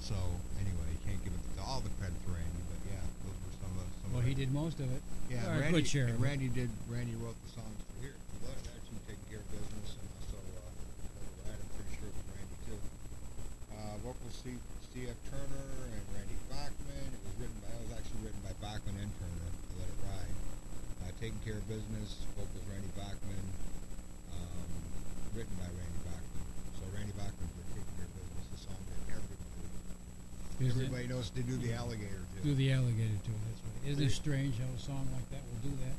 So, 0.00 0.16
anyway, 0.56 0.88
you 0.92 1.00
can't 1.04 1.20
give 1.24 1.32
it 1.36 1.40
all 1.60 1.80
the 1.84 1.92
credit 2.00 2.16
to 2.26 2.30
Randy, 2.32 2.64
but 2.68 2.80
yeah, 2.88 3.04
those 3.28 3.36
were 3.44 3.54
some 3.60 3.72
of 3.76 3.86
some 4.02 4.10
Well, 4.11 4.11
of 4.11 4.11
he 4.24 4.34
did 4.34 4.52
most 4.52 4.80
of 4.80 4.86
it. 4.92 5.02
Yeah, 5.30 5.46
Or 5.48 5.56
a 5.56 5.60
Randy, 5.66 5.82
good 5.82 5.88
share. 5.88 6.06
and. 6.08 6.20
Randy 6.20 6.48
did. 6.48 6.70
Randy 6.88 7.14
wrote 7.20 7.36
the 7.46 7.50
songs 7.56 7.78
for 7.88 7.94
here. 8.02 8.14
For 8.36 8.38
that, 8.50 8.58
actually 8.76 9.02
taking 9.08 9.26
care 9.30 9.40
of 9.40 9.48
business, 9.52 9.96
and 9.98 10.08
also 10.20 10.38
uh, 10.38 11.50
I'm 11.52 11.68
pretty 11.76 11.92
sure 11.96 12.08
it 12.10 12.16
was 12.16 12.28
Randy 12.36 12.58
too. 12.68 12.80
Uh, 13.72 13.94
vocals 14.04 14.34
Steve, 14.36 14.62
Steve 14.90 15.08
Turner 15.32 15.68
and 15.92 16.04
Randy 16.12 16.38
Bachman. 16.52 17.08
It 17.16 17.22
was 17.24 17.34
written 17.40 17.58
by. 17.64 17.72
It 17.72 17.82
was 17.88 17.92
actually 17.96 18.20
written 18.28 18.42
by 18.44 18.54
Bachman 18.60 18.96
and 19.00 19.12
Turner. 19.18 19.50
To 19.52 19.72
let 19.80 19.88
it 19.88 19.98
ride. 20.04 20.36
Uh, 21.02 21.10
taking 21.18 21.40
care 21.46 21.56
of 21.58 21.64
business. 21.70 22.22
Vocals 22.36 22.66
Randy 22.68 22.92
Bachman. 22.94 23.44
Um, 24.36 24.68
written 25.32 25.54
by 25.56 25.68
Randy 25.72 26.00
Bachman. 26.04 26.44
So 26.76 26.82
Randy 26.92 27.14
Bachman 27.16 27.48
did 27.56 27.66
taking 27.72 27.92
care 27.96 28.06
of 28.06 28.14
business. 28.20 28.44
The 28.52 28.60
song 28.68 28.80
that 28.84 29.00
everybody. 29.16 29.40
Is 30.62 30.76
it- 30.78 30.86
Everybody 30.86 31.06
knows 31.08 31.30
to 31.30 31.42
do 31.42 31.56
the 31.58 31.72
alligator 31.74 32.22
too. 32.38 32.42
do 32.42 32.54
the 32.54 32.72
alligator 32.72 33.18
to 33.18 33.30
it. 33.34 33.42
That's 33.50 33.60
right. 33.66 33.90
Isn't 33.92 34.04
it 34.06 34.12
strange 34.14 34.54
how 34.58 34.70
a 34.70 34.78
song 34.78 35.08
like 35.12 35.26
that 35.30 35.42
will 35.50 35.70
do 35.70 35.74
that? 35.82 35.96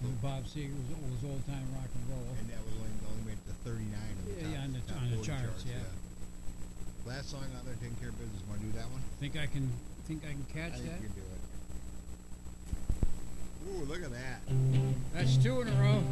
When 0.00 0.12
Bob 0.24 0.44
Seger 0.44 0.72
was, 0.76 0.88
was 1.20 1.24
old 1.24 1.44
time 1.46 1.64
rock 1.76 1.88
and 1.92 2.04
roll. 2.12 2.24
And 2.40 2.48
that 2.52 2.60
was 2.64 2.74
only, 2.80 2.92
only 3.12 3.24
made 3.32 3.38
it 3.40 3.46
to 3.48 3.54
39 3.64 3.92
on 3.92 4.24
the, 4.24 4.32
Yeah, 4.32 4.42
top, 4.42 4.52
yeah, 4.52 4.60
on 4.64 4.72
the- 4.72 4.80
top 4.88 4.96
on 5.02 5.10
the 5.10 5.16
40 5.20 5.28
charts, 5.28 5.64
yeah. 5.68 5.84
Last 7.06 7.30
song 7.30 7.44
on 7.44 7.64
there, 7.64 7.74
Taking 7.80 7.96
Care 7.96 8.08
of 8.10 8.18
Business. 8.18 8.42
Want 8.48 8.60
to 8.60 8.66
do 8.66 8.72
that 8.76 8.90
one? 8.90 9.00
Think 9.20 9.36
I 9.36 9.46
can 9.46 9.70
think 10.08 10.24
I 10.24 10.32
can 10.32 10.44
catch 10.52 10.72
I 10.74 10.80
think 10.80 10.90
that? 10.90 11.00
you 11.02 11.08
can 11.08 11.16
do 11.16 11.22
it. 11.22 11.40
Ooh, 13.68 13.84
look 13.86 14.02
at 14.02 14.10
that. 14.12 14.40
That's 15.14 15.36
two 15.36 15.60
in 15.60 15.68
a 15.68 15.76
row. 15.80 16.02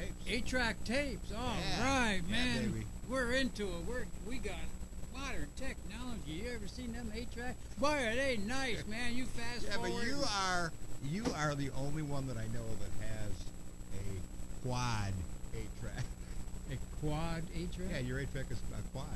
Tapes. 0.00 0.24
Eight 0.28 0.46
track 0.46 0.82
tapes. 0.84 1.32
All 1.32 1.54
Yeah. 1.56 1.84
right, 1.98 2.22
Yeah, 2.26 2.32
man. 2.34 2.70
baby. 2.72 2.86
We're 3.08 3.32
into 3.32 3.64
it. 3.68 3.84
We're 3.86 4.04
we 4.26 4.38
got 4.38 4.56
modern 5.14 5.48
technology. 5.56 6.32
You 6.32 6.50
ever 6.54 6.68
seen 6.68 6.92
them 6.92 7.10
eight 7.14 7.32
track? 7.32 7.56
Boy, 7.78 8.06
are 8.06 8.14
they 8.14 8.36
nice, 8.38 8.84
man. 8.86 9.14
You 9.14 9.26
fast 9.26 9.66
Yeah, 9.66 9.76
but 9.80 9.90
you 10.04 10.16
are 10.26 10.72
you 11.04 11.24
are 11.36 11.54
the 11.54 11.70
only 11.70 12.02
one 12.02 12.26
that 12.28 12.36
I 12.36 12.46
know 12.48 12.64
that 12.80 13.06
has 13.06 13.32
a 13.94 14.66
quad 14.66 15.12
eight-track. 15.54 16.04
a 16.70 16.76
quad 17.00 17.42
eight 17.54 17.72
track. 17.72 17.88
Yeah, 17.90 17.98
your 18.00 18.18
eight-track 18.20 18.46
is 18.50 18.58
a 18.76 18.82
quad. 18.92 19.06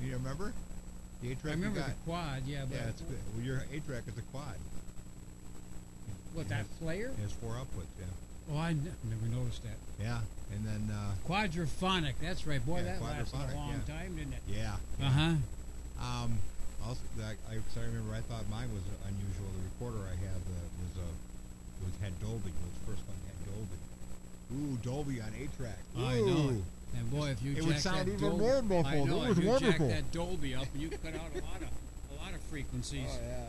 You 0.00 0.12
remember? 0.14 0.52
The 1.22 1.28
I 1.28 1.30
eight-track 1.32 1.52
I 1.52 1.56
remember 1.56 1.80
the 1.80 1.94
quad. 2.04 2.42
Yeah, 2.46 2.64
but 2.68 2.76
yeah, 2.76 2.88
it's 2.88 3.00
good. 3.02 3.18
Well, 3.34 3.44
your 3.44 3.62
eight-track 3.72 4.04
is 4.08 4.18
a 4.18 4.22
quad. 4.32 4.56
what 6.34 6.48
that 6.48 6.66
player? 6.78 7.12
It 7.18 7.22
has 7.22 7.32
four 7.32 7.52
outputs. 7.54 7.90
Yeah. 7.98 8.06
Oh, 8.52 8.56
I 8.58 8.70
n- 8.70 8.94
never 9.04 9.26
noticed 9.26 9.62
that. 9.62 9.76
Yeah, 10.00 10.20
and 10.52 10.64
then 10.66 10.90
uh, 10.94 11.12
Quadraphonic. 11.28 12.14
That's 12.22 12.46
right, 12.46 12.64
boy. 12.64 12.78
Yeah, 12.78 12.94
that 12.98 13.02
lasted 13.02 13.36
a 13.38 13.54
long 13.54 13.80
yeah. 13.86 13.94
time, 13.94 14.16
didn't 14.16 14.32
it? 14.34 14.42
yeah. 14.48 14.76
Uh 15.02 15.10
huh. 15.10 15.34
Um, 16.00 16.38
also, 16.84 17.00
I, 17.22 17.36
I, 17.52 17.54
I 17.60 17.84
remember 17.84 18.14
I 18.14 18.20
thought 18.22 18.48
mine 18.50 18.72
was 18.72 18.82
unusual. 19.06 19.46
The 19.54 19.62
recorder 19.68 20.06
I 20.08 20.16
had 20.16 20.40
uh, 20.40 20.64
was 20.80 20.92
uh, 20.98 21.12
was 21.84 21.94
had 22.00 22.18
Dolby. 22.20 22.50
Was 22.50 22.72
the 22.80 22.84
first 22.90 23.02
one 23.06 23.16
had 23.28 23.38
Dolby. 23.44 23.78
Ooh, 24.56 24.76
Dolby 24.82 25.20
on 25.20 25.30
eight 25.38 25.54
track. 25.56 25.78
I 25.96 26.18
know 26.20 26.50
it. 26.58 26.64
And 26.98 27.08
boy, 27.08 27.28
if 27.30 27.40
you 27.42 27.52
It 27.52 27.56
jack 27.62 27.66
would 27.66 27.78
sound 27.78 27.98
that 28.08 28.08
even 28.08 28.18
Dolby, 28.30 28.42
more 28.42 28.56
I 28.56 28.60
muffled. 28.62 29.08
know, 29.08 29.22
It 29.22 29.28
was 29.28 29.38
if 29.38 29.44
you 29.44 29.50
wonderful. 29.50 29.88
jack 29.88 29.96
that 30.02 30.10
Dolby 30.12 30.54
up, 30.56 30.66
you 30.74 30.88
cut 30.90 31.14
out 31.14 31.30
a 31.30 31.38
lot 31.46 31.62
of 31.62 31.70
a 32.10 32.14
lot 32.18 32.34
of 32.34 32.40
frequencies. 32.50 33.06
Oh 33.06 33.20
yeah. 33.22 33.46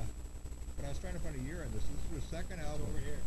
But 0.77 0.85
I 0.85 0.89
was 0.89 0.99
trying 0.99 1.13
to 1.17 1.19
find 1.25 1.33
a 1.39 1.43
year 1.47 1.63
on 1.65 1.71
this. 1.73 1.81
This 1.89 2.21
is 2.21 2.29
the 2.29 2.35
second 2.35 2.59
album. 2.59 2.85
over 2.91 2.99
here. 3.01 3.17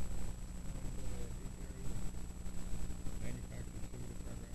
Manufactured 3.25 3.75
distributed 3.81 4.19
program. 4.23 4.55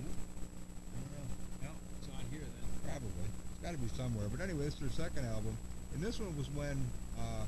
No, 0.00 0.10
I 0.10 0.98
don't 0.98 1.12
know. 1.14 1.26
no, 1.62 1.70
it's 2.00 2.08
on 2.10 2.24
here 2.34 2.46
then. 2.46 2.66
Probably. 2.90 3.28
It's 3.30 3.49
got 3.62 3.72
to 3.72 3.78
be 3.78 3.88
somewhere. 3.96 4.26
But 4.30 4.40
anyway, 4.40 4.64
this 4.66 4.74
is 4.74 4.80
their 4.80 4.94
second 5.08 5.26
album, 5.28 5.56
and 5.94 6.02
this 6.02 6.18
one 6.20 6.32
was 6.36 6.48
when 6.56 6.80
uh, 7.18 7.44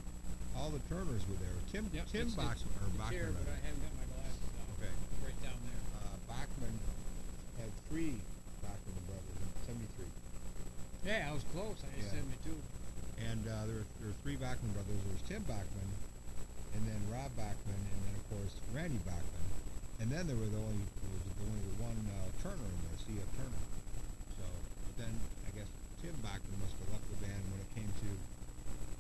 all 0.57 0.71
the 0.71 0.83
Turners 0.93 1.25
were 1.29 1.39
there. 1.41 1.57
Tim 1.73 1.89
Yep, 1.93 2.07
Tim 2.13 2.27
it's, 2.29 2.37
Bachman 2.37 2.69
it's, 2.77 2.83
or 2.85 2.87
it's 2.89 2.99
Bachman. 3.01 3.17
here, 3.17 3.31
but. 3.33 3.47
I 3.49 3.59
haven't 3.65 3.83
got 3.83 3.95
my 3.97 4.07
glasses 4.13 4.45
on. 4.61 4.67
Okay. 4.77 4.93
Right 5.25 5.39
down 5.41 5.59
there. 5.65 5.83
uh, 5.97 6.17
Bachman 6.29 6.75
had 7.61 7.71
three 7.89 8.17
Bachman 8.61 9.01
brothers 9.09 9.37
in 9.41 9.49
'73, 9.65 11.09
Yeah, 11.09 11.29
I 11.29 11.33
was 11.33 11.45
close. 11.57 11.81
I 11.81 11.89
Yeah. 11.97 12.13
said 12.13 12.25
me 12.29 12.37
too. 12.45 12.59
and 13.23 13.43
uh, 13.49 13.65
there, 13.71 13.79
were, 13.81 13.89
there 14.03 14.09
were 14.13 14.19
three 14.27 14.37
Bachman 14.37 14.73
brothers. 14.77 14.99
There 15.01 15.15
was 15.17 15.25
Tim 15.25 15.43
Bachman, 15.49 15.89
and 16.77 16.83
then 16.89 17.01
Rob 17.09 17.33
Bachman, 17.41 17.81
and 17.81 18.01
then 18.05 18.15
of 18.21 18.25
course 18.29 18.53
Randy 18.77 19.01
Bachman, 19.09 19.49
and 20.05 20.13
then 20.13 20.27
there 20.29 20.37
were 20.37 20.51
the 20.53 20.61
only 20.61 20.85
there 21.01 21.13
was 21.17 21.25
the 21.25 21.37
only 21.49 21.65
one 21.81 21.99
uh, 22.13 22.29
Turner 22.45 22.69
in 22.69 22.79
there, 22.85 22.99
C.F. 23.09 23.29
Turner. 23.41 23.65
So, 24.37 24.45
but 24.45 24.95
then 25.01 25.15
Tim 26.03 26.15
Bachman 26.23 26.59
must 26.61 26.75
have 26.83 26.91
left 26.91 27.07
the 27.15 27.19
band 27.23 27.43
when 27.55 27.61
it 27.63 27.71
came 27.79 27.87
to 27.87 28.09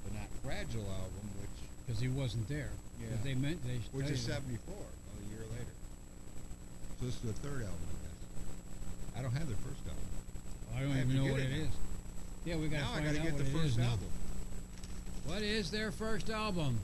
the 0.06 0.10
Not 0.14 0.30
Fragile 0.42 0.86
album, 0.86 1.24
which 1.42 1.58
Because 1.84 1.98
he 2.00 2.08
wasn't 2.08 2.46
there. 2.48 2.70
Yeah. 3.02 3.18
They 3.26 3.34
meant 3.34 3.58
they. 3.66 3.82
which 3.90 4.06
tell 4.06 4.14
is 4.14 4.22
'74, 4.22 4.70
well, 4.70 4.86
a 4.86 5.26
year 5.34 5.42
later. 5.50 5.74
So 7.00 7.06
this 7.10 7.16
is 7.18 7.22
the 7.26 7.34
third 7.42 7.66
album, 7.66 7.82
I 7.90 7.96
guess. 8.06 8.18
I 9.18 9.22
don't 9.22 9.34
have 9.34 9.48
their 9.50 9.58
first 9.66 9.82
album. 9.90 10.06
I 10.78 10.80
don't 10.86 10.94
I 10.94 11.02
even 11.02 11.16
know 11.18 11.26
what 11.34 11.40
it 11.42 11.50
it 11.50 11.58
now. 11.58 11.66
is. 11.66 11.74
Yeah, 12.46 12.56
we 12.56 12.68
got 12.70 12.78
to 12.78 12.82
now 12.86 12.94
I 12.94 13.00
got 13.02 13.14
to 13.14 13.18
out 13.18 13.24
get 13.26 13.34
what 13.34 13.42
the 13.42 13.50
it 13.50 13.54
first 13.58 13.74
is 13.74 13.78
now. 13.78 13.90
album. 13.98 14.10
What 15.26 15.42
is 15.42 15.70
their 15.70 15.90
first 15.90 16.30
album? 16.30 16.78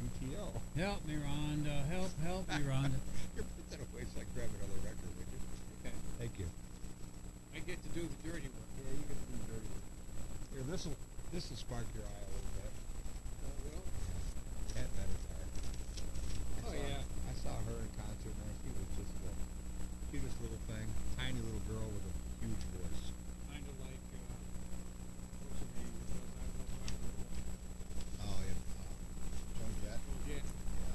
BTO. 0.00 0.48
Help 0.80 1.04
me, 1.06 1.14
Rhonda. 1.20 1.76
Help, 1.92 2.10
help 2.24 2.48
me, 2.48 2.64
Rhonda. 2.68 2.96
You 3.36 3.44
put 3.44 3.66
that 3.70 3.80
away 3.84 4.08
so 4.08 4.16
I 4.20 4.24
can 4.24 4.32
grab 4.34 4.48
another 4.56 4.80
record, 4.80 5.12
would 5.20 5.28
you? 5.28 5.40
Okay. 5.84 5.94
Thank 6.18 6.32
you. 6.40 6.48
I 7.52 7.58
get 7.60 7.76
to 7.84 7.88
do 7.92 8.08
the 8.08 8.18
dirty 8.24 8.48
work. 8.48 8.68
Yeah, 8.80 8.96
you 8.96 9.04
can 9.04 9.16
do 9.28 9.36
dirty. 9.44 9.68
Here, 10.60 10.68
this 10.68 10.84
will 10.84 10.96
this 11.32 11.48
will 11.48 11.56
spark 11.56 11.86
your 11.96 12.04
eye 12.04 12.20
a 12.20 12.30
little 12.36 12.52
bit. 12.60 12.72
Oh, 13.48 13.56
well. 13.64 13.82
Pat 14.76 14.88
Benatar. 14.92 15.40
I 15.40 16.60
Oh, 16.60 16.68
saw, 16.68 16.76
yeah. 16.76 17.00
I 17.00 17.32
saw 17.40 17.54
her 17.64 17.76
in 17.80 17.88
concert, 17.96 18.34
man. 18.36 18.52
She 18.60 18.68
was 18.76 18.88
just 19.00 19.12
the 19.24 19.32
cutest 20.12 20.36
little 20.44 20.60
thing. 20.68 20.84
Tiny 21.16 21.40
little 21.40 21.64
girl 21.64 21.88
with 21.96 22.04
a 22.04 22.14
huge 22.44 22.60
voice. 22.76 23.02
Kind 23.48 23.64
of 23.64 23.76
like, 23.80 24.04
uh, 24.04 24.36
what's 25.48 25.64
her 25.64 25.70
name? 25.80 25.96
Uh, 25.96 26.28
I 26.28 26.44
was 26.44 26.68
rock 26.76 26.92
and 26.92 27.08
roll. 27.08 27.24
Oh, 28.20 28.38
yeah. 28.44 28.60
Uh, 28.60 28.92
Joan 29.56 29.72
Jett. 29.80 29.96
Oh, 29.96 30.20
yeah. 30.28 30.44
Yeah. 30.44 30.92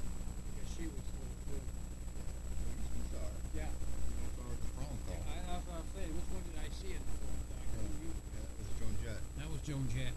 Yeah, 0.62 0.66
she 0.78 0.84
was 0.86 1.06
really 1.10 1.38
good. 1.50 1.64
yeah. 1.66 2.86
You 2.94 3.04
saw 3.10 3.24
her. 3.26 3.40
Yeah. 3.50 3.72
I 3.74 4.26
saw 4.38 4.46
her 4.46 4.54
at 4.54 4.62
the 4.62 4.70
prom 4.78 4.94
Yeah, 4.94 5.10
call. 5.10 5.26
I, 5.26 5.36
I, 5.42 5.58
I 5.58 5.80
was 5.82 5.90
saying, 5.96 6.12
which 6.14 6.28
one 6.30 6.44
did 6.54 6.58
I 6.62 6.68
see 6.70 6.92
it 6.94 7.02
the 7.02 7.18
one 7.26 7.42
time? 7.50 7.66
Yeah. 7.66 7.82
You- 8.04 8.22
Yeah, 8.36 8.46
it 8.46 8.56
was 8.62 8.70
Joan 8.78 8.94
Jett. 9.02 9.20
That 9.40 9.48
was 9.50 9.60
Joan 9.66 9.84
Jett. 9.92 10.14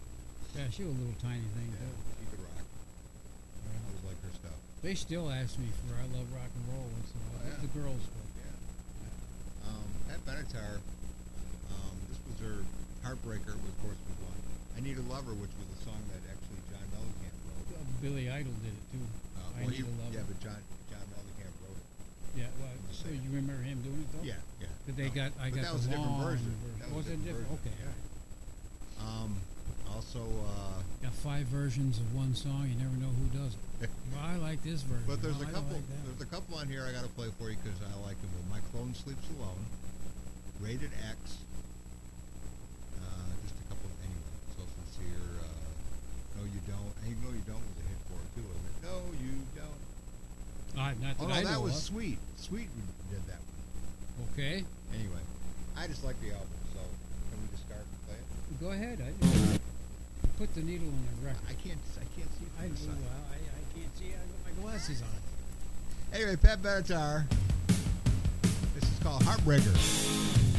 Yeah, 0.70 0.78
she 0.78 0.86
was 0.86 0.94
a 0.94 1.02
little 1.02 1.18
tiny 1.18 1.50
thing, 1.58 1.66
Yeah, 1.74 1.90
she 2.22 2.30
could 2.30 2.46
rock. 2.46 2.62
I 2.62 3.74
always 3.90 4.06
liked 4.06 4.22
her 4.22 4.30
stuff. 4.38 4.54
They 4.86 4.94
still 4.94 5.26
ask 5.34 5.58
me 5.58 5.66
for 5.82 5.98
I 5.98 6.06
love 6.14 6.30
rock 6.30 6.46
and 6.54 6.64
roll 6.70 6.86
once 6.94 7.10
in 7.10 7.18
a 7.18 7.26
while. 7.34 7.42
Oh, 7.42 7.50
yeah. 7.50 7.66
The 7.66 7.72
girls 7.74 8.04
will. 8.06 8.30
Yeah. 8.38 9.74
Um, 9.74 9.88
Pat 10.06 10.22
Benatar, 10.30 10.78
um, 11.74 11.96
this 12.14 12.22
was 12.22 12.38
her 12.46 12.62
Heartbreaker, 13.02 13.58
was, 13.58 13.74
of 13.74 13.78
course, 13.82 13.98
was 13.98 14.20
one. 14.30 14.38
I 14.78 14.86
Need 14.86 15.02
a 15.02 15.06
Lover, 15.10 15.34
which 15.34 15.50
was 15.58 15.68
a 15.74 15.80
song 15.90 15.98
that 16.14 16.22
actually 16.30 16.62
John 16.70 16.86
Mellencamp 16.94 17.34
wrote. 17.50 17.66
Uh, 17.74 17.82
Billy 18.06 18.30
Idol 18.30 18.54
did 18.62 18.70
it 18.78 18.86
too. 18.94 19.02
Uh, 19.42 19.50
I 19.58 19.66
well, 19.66 19.74
Need 19.74 19.90
a 19.90 19.94
Lover. 20.06 20.14
Yeah, 20.22 20.26
but 20.30 20.38
John, 20.38 20.62
John 20.94 21.02
Mellencamp 21.18 21.54
wrote 21.66 21.82
it. 21.82 21.88
Yeah, 22.46 22.54
well, 22.62 22.78
so 22.94 23.10
you 23.10 23.26
remember 23.34 23.66
him 23.66 23.82
doing 23.82 24.06
it 24.06 24.10
though? 24.14 24.22
Yeah, 24.22 24.38
yeah. 24.62 24.70
But 24.86 25.02
they 25.02 25.10
No, 25.10 25.18
got, 25.18 25.34
I 25.42 25.50
but 25.50 25.58
got 25.58 25.64
that 25.66 25.74
was 25.82 25.90
a 25.90 25.98
different 25.98 26.14
long 26.14 26.30
version. 26.30 26.54
That 26.78 26.94
Was, 26.94 27.10
a 27.10 27.18
it 27.18 27.26
different? 27.26 27.50
version, 27.50 27.66
Okay. 27.66 27.74
yeah. 27.82 27.89
Um, 30.16 30.22
uh, 30.22 30.82
Got 31.04 31.14
five 31.14 31.46
versions 31.48 31.98
of 32.00 32.14
one 32.16 32.34
song. 32.36 32.68
You 32.68 32.76
never 32.76 32.96
know 32.98 33.08
who 33.14 33.28
does 33.38 33.54
it. 33.82 33.90
well, 34.12 34.26
I 34.26 34.36
like 34.38 34.62
this 34.64 34.82
version. 34.82 35.06
but 35.08 35.22
there's 35.22 35.38
No, 35.40 35.48
a 35.48 35.52
couple. 35.54 35.78
Like 35.80 35.88
there's 36.06 36.22
a 36.28 36.32
couple 36.34 36.58
on 36.58 36.68
here 36.68 36.84
I 36.84 36.92
got 36.92 37.04
to 37.04 37.14
play 37.16 37.30
for 37.40 37.50
you 37.50 37.56
because 37.62 37.78
I 37.86 37.94
like 38.04 38.20
them. 38.20 38.30
My 38.52 38.60
clone 38.74 38.92
sleeps 38.94 39.24
alone. 39.40 39.64
Rated 40.60 40.92
X. 41.08 41.40
Uh, 43.00 43.32
just 43.48 43.56
a 43.56 43.66
couple. 43.72 43.88
Of, 43.88 43.96
anyway, 44.04 44.34
so 44.60 44.64
sincere. 44.84 45.24
Uh, 45.40 46.36
no, 46.36 46.44
you 46.44 46.60
don't. 46.68 46.94
And 47.08 47.16
no, 47.24 47.30
you 47.32 47.46
don't 47.48 47.64
was 47.64 47.78
a 47.80 47.86
hit 47.88 48.00
for 48.12 48.20
it 48.20 48.30
too, 48.36 48.44
wasn't 48.44 48.68
it? 48.68 48.78
No, 48.84 48.96
you 49.24 49.34
don't. 49.56 49.82
Ah, 50.76 50.92
not 51.00 51.16
that 51.16 51.24
Oh 51.24 51.28
no, 51.32 51.34
I 51.34 51.44
that 51.48 51.62
was 51.64 51.78
of. 51.80 51.84
Sweet. 51.96 52.20
Sweet 52.36 52.68
did 53.08 53.24
that 53.32 53.40
one. 53.40 54.28
Okay, 54.36 54.66
Anyway, 54.92 55.24
I 55.80 55.88
just 55.88 56.04
like 56.04 56.20
the 56.20 56.36
album. 56.36 56.60
So 56.76 56.82
can 57.32 57.40
we 57.40 57.48
just 57.56 57.64
start 57.64 57.88
and 57.88 58.00
play 58.04 58.20
it? 58.20 58.60
go 58.60 58.72
ahead. 58.76 59.00
Put 60.40 60.56
the 60.56 60.62
needle 60.62 60.88
in 60.88 61.06
the 61.20 61.28
record. 61.28 61.42
I 61.50 61.54
can't. 61.68 61.78
I 61.98 62.06
can't 62.18 62.32
see 62.40 62.46
it 62.46 62.52
I, 62.58 62.68
well. 62.88 62.96
I, 63.30 63.36
I 63.36 63.78
can't 63.78 63.98
see. 63.98 64.06
I 64.06 64.12
got 64.12 64.56
my 64.56 64.64
glasses 64.64 65.02
on. 65.02 66.18
Anyway, 66.18 66.38
Pat 66.38 66.62
Benatar. 66.62 67.26
This 68.74 68.84
is 68.86 69.00
called 69.04 69.22
Heartbreaker. 69.24 70.59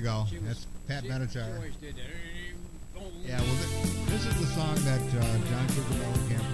you 0.00 0.06
go. 0.06 0.24
That's 0.46 0.66
Pat 0.88 1.04
Benatar. 1.04 1.70
Yeah, 3.26 3.40
well, 3.40 3.54
this 4.06 4.26
is 4.26 4.40
the 4.40 4.46
song 4.46 4.74
that 4.76 5.00
uh, 5.00 5.20
John 5.20 5.66
Cougar 5.68 5.94
Mellencamp 6.00 6.49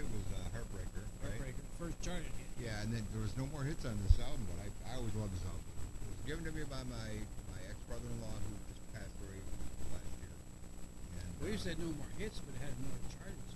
did 0.00 0.08
was 0.16 0.28
uh, 0.32 0.40
Heartbreaker. 0.56 1.04
Right? 1.20 1.36
Heartbreaker, 1.36 1.64
first 1.76 1.96
charted 2.00 2.32
hit. 2.40 2.48
Yeah, 2.56 2.80
and 2.80 2.88
then 2.92 3.04
there 3.12 3.20
was 3.20 3.36
no 3.36 3.44
more 3.52 3.64
hits 3.64 3.84
on 3.84 3.96
this 4.04 4.16
album, 4.20 4.48
but 4.48 4.64
I, 4.64 4.68
I 4.88 4.96
always 4.96 5.12
loved 5.16 5.36
this 5.36 5.44
album. 5.44 5.60
It 5.60 6.08
was 6.08 6.24
given 6.24 6.44
to 6.48 6.52
me 6.56 6.64
by 6.64 6.80
my, 6.88 7.08
my 7.52 7.60
ex 7.68 7.76
brother 7.84 8.08
in 8.08 8.16
law 8.24 8.32
who 8.32 8.52
just 8.72 8.80
passed 8.96 9.16
away 9.20 9.40
last 9.92 10.12
year. 10.20 10.32
And, 11.20 11.28
well, 11.40 11.48
uh, 11.48 11.52
you 11.52 11.60
said 11.60 11.76
no 11.76 11.92
more 11.92 12.12
hits, 12.16 12.40
but 12.40 12.56
it 12.56 12.62
had 12.64 12.72
more 12.80 12.96
charts. 13.12 13.52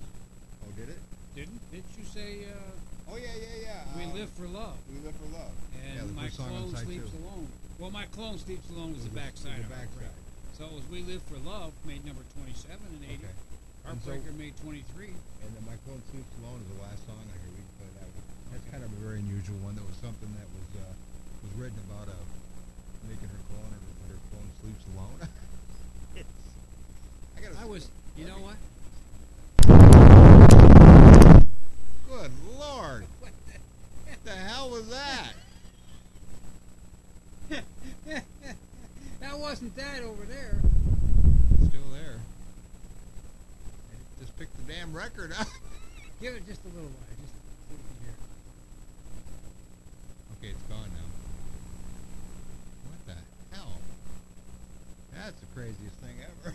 Oh, 0.65 0.73
did 0.77 0.93
it? 0.93 1.01
Didn't? 1.33 1.61
Didn't 1.73 1.93
you 1.97 2.05
say? 2.05 2.47
Uh, 2.47 3.11
oh 3.11 3.19
yeah, 3.19 3.35
yeah, 3.35 3.57
yeah. 3.65 3.81
We 3.99 4.05
um, 4.07 4.15
live 4.15 4.31
for 4.37 4.47
love. 4.47 4.79
We 4.87 5.03
live 5.03 5.17
for 5.19 5.29
love. 5.35 5.53
And 5.83 6.13
yeah, 6.13 6.15
my 6.15 6.29
clone 6.31 6.71
sleeps 6.77 7.11
too. 7.11 7.19
alone. 7.25 7.49
Well, 7.83 7.91
my 7.91 8.07
clone 8.15 8.39
sleeps 8.39 8.71
alone 8.71 8.95
was, 8.95 9.03
was 9.03 9.11
the 9.11 9.19
backside. 9.19 9.67
The 9.67 9.75
backside. 9.75 10.15
So 10.55 10.71
it 10.71 10.73
was 10.79 10.87
we 10.87 11.03
live 11.03 11.27
for 11.27 11.35
love 11.43 11.75
made 11.83 12.07
number 12.07 12.23
twenty-seven 12.39 12.87
and 12.87 13.03
eighty. 13.03 13.27
Okay. 13.27 13.35
And 13.87 14.01
so- 14.03 14.11
Heartbreaker 14.13 14.37
made 14.39 14.57
23. 14.63 15.07
And 15.09 15.51
then 15.57 15.65
My 15.67 15.77
Clone 15.85 16.03
Sleeps 16.11 16.33
Alone 16.41 16.61
is 16.65 16.69
the 16.77 16.83
last 16.83 17.05
song 17.07 17.21
I 17.21 17.37
hear. 17.37 17.53
We 17.53 17.61
can 17.61 17.93
that 18.01 18.09
one. 18.17 18.25
That's 18.53 18.65
kind 18.71 18.83
of 18.85 18.91
a 18.93 19.01
very 19.05 19.19
unusual 19.21 19.57
one. 19.61 19.75
That 19.77 19.85
was 19.87 19.97
something 20.01 20.31
that 20.41 20.49
was 20.57 20.69
uh, 20.81 20.93
was 21.45 21.53
written 21.61 21.79
about 21.91 22.09
uh, 22.09 22.17
making 23.09 23.29
her 23.29 23.41
clone 23.53 23.69
that 23.69 23.83
her 24.09 24.17
clone 24.33 24.49
sleeps 24.65 24.85
alone. 24.97 25.19
I 27.37 27.41
gotta. 27.41 27.59
I 27.61 27.67
was, 27.67 27.91
you 28.17 28.25
know 28.25 28.41
what? 28.41 28.57
Good 32.09 32.31
lord! 32.59 33.05
What 33.21 33.33
the 34.25 34.31
hell 34.31 34.71
was 34.71 34.89
that? 34.89 35.33
that 39.21 39.39
wasn't 39.39 39.77
that 39.77 40.03
over 40.03 40.25
there. 40.25 40.61
Still 41.69 41.91
there. 41.93 42.21
Just 44.35 44.39
picked 44.39 44.67
the 44.67 44.73
damn 44.73 44.93
record 44.93 45.33
up. 45.39 45.47
Give 46.21 46.35
it 46.35 46.47
just 46.47 46.61
a 46.65 46.69
little 46.69 46.91
while. 46.91 47.15
Just 47.21 47.35
so 47.35 47.71
we 47.71 47.77
can 47.77 47.97
hear. 48.03 48.15
Okay, 50.39 50.51
it's 50.51 50.63
gone 50.63 50.91
now. 50.91 51.09
What 52.91 53.07
the 53.07 53.55
hell? 53.55 53.79
That's 55.15 55.39
the 55.39 55.47
craziest 55.55 55.97
thing 56.03 56.17
ever. 56.23 56.55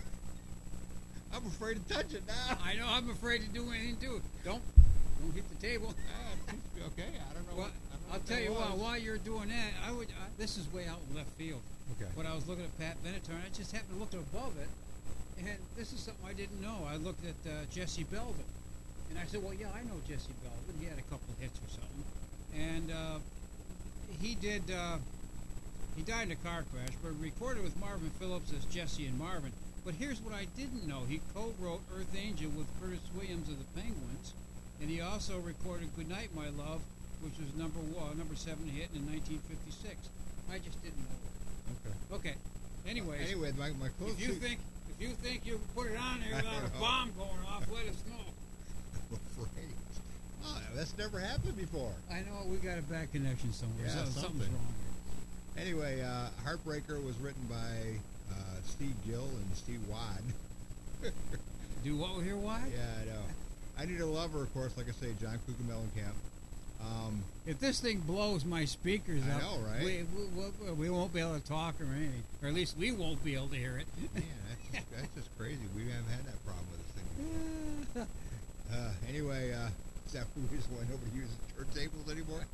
I'm 1.34 1.46
afraid 1.48 1.88
to 1.88 1.94
touch 1.94 2.14
it 2.14 2.24
now. 2.28 2.58
I 2.64 2.76
know. 2.76 2.88
I'm 2.88 3.10
afraid 3.10 3.42
to 3.42 3.50
do 3.50 3.70
anything 3.70 3.98
to 3.98 4.16
it. 4.18 4.24
Don't, 4.44 4.62
don't 5.22 5.34
hit 5.34 5.48
the 5.50 5.68
table. 5.68 5.94
Ah, 5.96 6.54
okay, 6.88 7.16
I 7.16 7.34
don't 7.34 7.48
know. 7.48 7.56
Well, 7.56 7.70
what, 7.70 7.72
I 7.72 7.96
don't 7.96 8.12
I'll 8.12 8.20
what 8.20 8.28
tell 8.28 8.40
you 8.40 8.54
what. 8.54 8.78
While 8.78 8.98
you're 8.98 9.20
doing 9.20 9.50
that, 9.50 9.72
I 9.88 9.92
would. 9.92 10.08
I, 10.10 10.28
this 10.38 10.58
is 10.58 10.72
way 10.74 10.88
out 10.88 11.00
in 11.10 11.16
left 11.16 11.32
field. 11.38 11.62
Okay. 11.96 12.12
But 12.18 12.26
I 12.26 12.36
was 12.36 12.48
looking 12.48 12.66
at 12.66 12.78
Pat 12.80 12.98
Benatar, 13.04 13.36
and 13.40 13.44
I 13.46 13.56
just 13.56 13.72
happened 13.72 13.94
to 13.94 14.00
look 14.00 14.14
above 14.14 14.58
it, 14.58 14.68
and 15.40 15.58
this 15.78 15.94
is 15.94 16.00
something 16.00 16.26
I 16.28 16.34
didn't 16.34 16.62
know. 16.62 16.86
I 16.88 16.98
looked 16.98 17.24
at 17.26 17.40
uh, 17.50 17.66
Jesse 17.72 18.04
Belvin, 18.06 18.48
and 19.10 19.18
I 19.18 19.26
said, 19.26 19.44
"Well, 19.44 19.54
yeah, 19.54 19.68
I 19.74 19.82
know 19.84 19.96
Jesse 20.08 20.34
Belvin. 20.44 20.80
He 20.80 20.86
had 20.86 21.00
a 21.00 21.04
couple 21.04 21.34
hits 21.40 21.60
or 21.60 21.70
something, 21.70 22.04
and 22.56 22.92
uh, 22.92 23.20
he 24.22 24.36
did. 24.36 24.64
Uh, 24.72 24.98
he 25.96 26.04
died 26.04 26.28
in 26.28 26.32
a 26.32 26.36
car 26.38 26.64
crash, 26.72 26.96
but 27.04 27.12
recorded 27.20 27.64
with 27.64 27.78
Marvin 27.80 28.10
Phillips 28.20 28.52
as 28.54 28.66
Jesse 28.66 29.06
and 29.06 29.18
Marvin. 29.18 29.52
But 29.86 29.96
here's 29.96 30.22
what 30.22 30.34
I 30.34 30.46
didn't 30.58 30.88
know: 30.88 31.04
he 31.08 31.22
co-wrote 31.34 31.82
"Earth 31.96 32.14
Angel" 32.16 32.52
with 32.52 32.68
Curtis 32.82 33.00
Williams 33.16 33.50
of 33.50 33.58
the 33.60 33.80
Penguins, 33.80 34.34
and 34.82 34.90
he 34.90 35.02
also 35.02 35.40
recorded 35.40 35.90
"Good 35.96 36.10
Night, 36.10 36.30
My 36.36 36.50
Love," 36.50 36.82
which 37.22 37.38
was 37.40 37.54
number 37.56 37.80
one, 37.80 38.18
number 38.18 38.36
seven 38.36 38.68
hit 38.68 38.90
in 38.94 39.08
1956. 39.08 40.10
I 40.52 40.58
just 40.60 40.82
didn't 40.84 41.00
know. 41.00 41.20
Okay. 41.78 41.96
Okay. 42.16 42.36
Anyways, 42.88 43.22
Anyway, 43.22 43.52
my, 43.58 43.70
my 43.72 43.90
close 44.00 44.14
if 44.14 44.22
you 44.28 44.34
think 44.34 44.60
if 44.60 44.79
you 45.00 45.10
think 45.10 45.45
you 45.45 45.54
can 45.54 45.68
put 45.76 45.88
it 45.91 45.97
on 46.00 46.20
there 46.20 46.36
without 46.36 46.66
a 46.66 46.70
bomb 46.80 47.12
going 47.18 47.30
off, 47.47 47.64
let 47.72 47.88
us 47.88 48.04
know. 48.10 49.18
Oh, 50.45 50.62
that's 50.76 50.97
never 50.97 51.20
happened 51.20 51.58
before. 51.58 51.91
I 52.12 52.20
know 52.22 52.45
we 52.47 52.58
got 52.58 52.78
a 52.78 52.82
bad 52.84 53.12
connection 53.12 53.52
somewhere. 53.54 53.86
Yeah, 53.88 53.91
so 53.91 53.97
something's 53.97 54.22
something. 54.22 54.54
wrong. 54.54 54.74
Anyway, 55.58 56.02
uh, 56.02 56.28
Heartbreaker 56.45 57.04
was 57.04 57.18
written 57.18 57.41
by 57.50 58.00
uh, 58.32 58.36
Steve 58.66 58.95
Gill 59.06 59.26
and 59.28 59.56
Steve 59.56 59.82
Wade. 59.89 61.12
Do 61.84 61.97
what 61.97 62.18
we 62.18 62.24
hear? 62.24 62.36
Why? 62.38 62.62
yeah, 62.74 63.02
I 63.02 63.06
know. 63.06 63.22
I 63.78 63.86
Need 63.86 64.02
a 64.02 64.06
Lover, 64.06 64.43
of 64.43 64.54
course, 64.54 64.76
like 64.76 64.88
I 64.89 64.91
say, 64.91 65.14
John 65.22 65.39
Cougar 65.45 65.64
Mellencamp. 65.64 66.16
Um, 66.82 67.24
If 67.46 67.60
this 67.60 67.80
thing 67.80 68.00
blows 68.00 68.46
my 68.46 68.66
speakers 68.66 69.22
I 69.30 69.36
up, 69.36 69.42
know, 69.42 69.58
right? 69.68 69.84
We, 69.84 70.04
we, 70.16 70.44
we, 70.66 70.72
we 70.74 70.90
won't 70.90 71.14
be 71.14 71.20
able 71.20 71.40
to 71.40 71.46
talk 71.46 71.80
or 71.82 71.86
anything, 71.86 72.24
or 72.42 72.48
at 72.48 72.54
least 72.54 72.78
we 72.78 72.92
won't 72.92 73.24
be 73.24 73.36
able 73.36 73.50
to 73.50 73.56
hear 73.58 73.78
it. 73.78 73.88
man, 74.14 74.24
that's 74.72 74.72
just, 74.72 74.92
that's 74.96 75.14
just 75.16 75.38
crazy. 75.38 75.60
We 75.76 75.84
haven't 75.90 76.10
had 76.10 76.26
that 76.26 76.46
problem 76.46 76.66
with 76.72 76.82
this 76.84 76.94
thing. 76.96 78.08
Uh, 78.70 78.94
anyway, 79.10 79.50
uh, 79.52 79.66
that 80.14 80.30
the 80.38 80.46
reason 80.54 80.70
why 80.78 80.86
nobody 80.86 81.10
uses 81.18 81.34
turntables 81.58 82.06
anymore? 82.06 82.46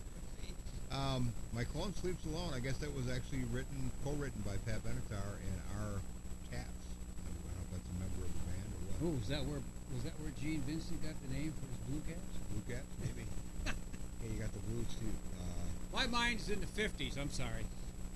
Um, 0.87 1.27
My 1.51 1.65
Clone 1.67 1.91
Sleeps 1.99 2.23
Alone, 2.23 2.55
I 2.55 2.59
guess 2.63 2.77
that 2.79 2.87
was 2.95 3.11
actually 3.11 3.43
written, 3.51 3.91
co-written 4.03 4.39
by 4.47 4.55
Pat 4.63 4.79
Benatar 4.87 5.43
and 5.43 5.55
Roger 5.75 5.99
Capps. 6.47 6.71
I 7.19 7.35
don't 7.35 7.43
know 7.51 7.59
if 7.67 7.69
that's 7.75 7.89
a 7.91 7.97
member 7.99 8.23
of 8.23 8.31
the 8.31 8.43
band 8.47 8.63
or 8.63 8.79
what. 8.87 8.95
Oh, 9.03 9.13
was 9.19 9.27
that 9.27 9.43
where 9.43 9.59
was 9.91 10.03
that 10.07 10.15
where 10.23 10.31
Gene 10.39 10.63
Vincent 10.63 11.03
got 11.03 11.19
the 11.19 11.31
name 11.35 11.51
for 11.51 11.67
his 11.67 11.79
blue 11.83 12.03
caps? 12.07 12.31
Blue 12.47 12.63
Cats, 12.63 12.87
maybe. 13.03 13.27
Yeah, 14.25 14.33
you 14.33 14.39
got 14.39 14.51
the 14.53 14.59
blues 14.59 14.87
too. 14.99 15.13
Uh, 15.39 15.97
My 15.97 16.07
mind's 16.07 16.49
in 16.49 16.59
the 16.59 16.67
fifties. 16.67 17.17
I'm 17.17 17.29
sorry. 17.31 17.65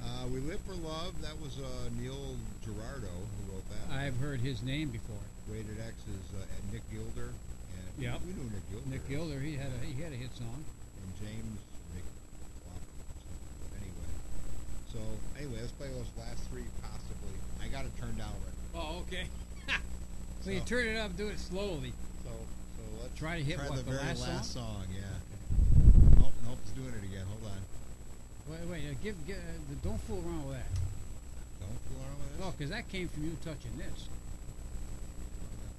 uh, 0.03 0.25
we 0.27 0.39
Live 0.39 0.59
for 0.65 0.73
Love, 0.75 1.21
that 1.21 1.37
was 1.41 1.57
uh, 1.59 1.89
Neil 1.99 2.35
Giraldo 2.63 3.07
who 3.13 3.53
wrote 3.53 3.65
that. 3.69 3.93
I've 3.95 4.17
heard 4.17 4.39
his 4.39 4.63
name 4.63 4.89
before. 4.89 5.21
Rated 5.47 5.77
X 5.79 5.93
is 6.07 6.33
uh, 6.39 6.45
Nick 6.71 6.81
Gilder. 6.91 7.29
And 7.29 8.03
Yep. 8.03 8.21
we 8.25 8.33
knew 8.33 8.49
Nick 8.49 8.69
Gilder. 8.71 8.89
Nick 8.89 9.09
Gilder, 9.09 9.39
he 9.39 9.55
had 9.55 9.67
a 9.81 9.85
he 9.85 10.01
had 10.01 10.11
a 10.13 10.15
hit 10.15 10.33
song. 10.35 10.63
and 11.03 11.11
James 11.19 11.59
McCulloch. 11.93 12.83
But 13.61 13.77
anyway, 13.81 14.13
so 14.91 14.99
anyway, 15.37 15.59
let's 15.61 15.73
play 15.73 15.89
those 15.89 16.09
last 16.17 16.43
three 16.49 16.65
possibly. 16.81 17.35
I 17.61 17.67
got 17.67 17.85
it 17.85 17.91
turned 17.99 18.17
down 18.17 18.31
already. 18.33 18.57
Oh, 18.73 19.01
okay. 19.07 19.27
so 20.41 20.49
you 20.51 20.61
turn 20.61 20.87
it 20.87 20.97
up, 20.97 21.15
do 21.17 21.27
it 21.27 21.39
slowly. 21.39 21.93
So 22.23 22.31
so 22.31 22.83
let's 23.03 23.17
Try 23.19 23.37
to 23.37 23.43
hit 23.43 23.57
try 23.57 23.67
what, 23.69 23.77
the, 23.77 23.83
the 23.83 23.91
very 23.97 24.15
last 24.15 24.53
song. 24.53 24.85
Yeah. 24.95 25.01
Nope, 26.79 26.87
nope, 26.87 26.95
it's 26.95 27.03
doing 27.03 27.03
it 27.03 27.03
again. 27.11 27.25
Hold 27.27 27.43
on. 27.51 27.61
Wait, 28.47 28.63
wait, 28.71 28.91
uh, 28.91 28.95
give, 29.03 29.15
give 29.27 29.37
uh, 29.37 29.75
don't 29.83 29.99
fool 30.01 30.23
around 30.25 30.47
with 30.47 30.57
that. 30.57 30.71
Don't 31.59 31.79
fool 31.87 31.99
around 32.01 32.19
with 32.19 32.37
this. 32.37 32.45
Oh, 32.45 32.51
because 32.57 32.71
that 32.71 32.87
came 32.89 33.07
from 33.09 33.23
you 33.25 33.37
touching 33.43 33.77
this. 33.77 34.07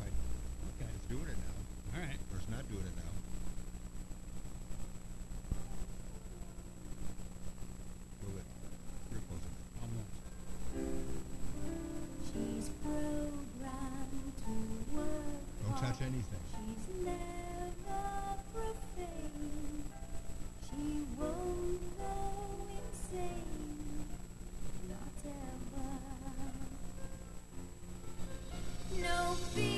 I- 0.01 0.13
Okay, 0.77 0.91
It's 0.97 1.07
doing 1.09 1.25
it 1.25 1.37
now, 1.41 1.97
all 1.97 2.01
right. 2.05 2.19
or 2.33 2.37
it's 2.39 2.49
not 2.51 2.69
doing 2.69 2.85
it 2.85 2.97
now. 2.97 3.13
Move 8.29 8.37
it. 8.37 8.47
You're 9.11 9.25
closer. 9.25 9.53
Almost. 9.81 10.13
She's 12.29 12.69
programmed 12.85 14.33
to 14.45 14.53
work 14.95 15.41
Don't 15.65 15.79
touch 15.81 16.01
anything. 16.03 16.45
No 29.31 29.37
BD, 29.55 29.70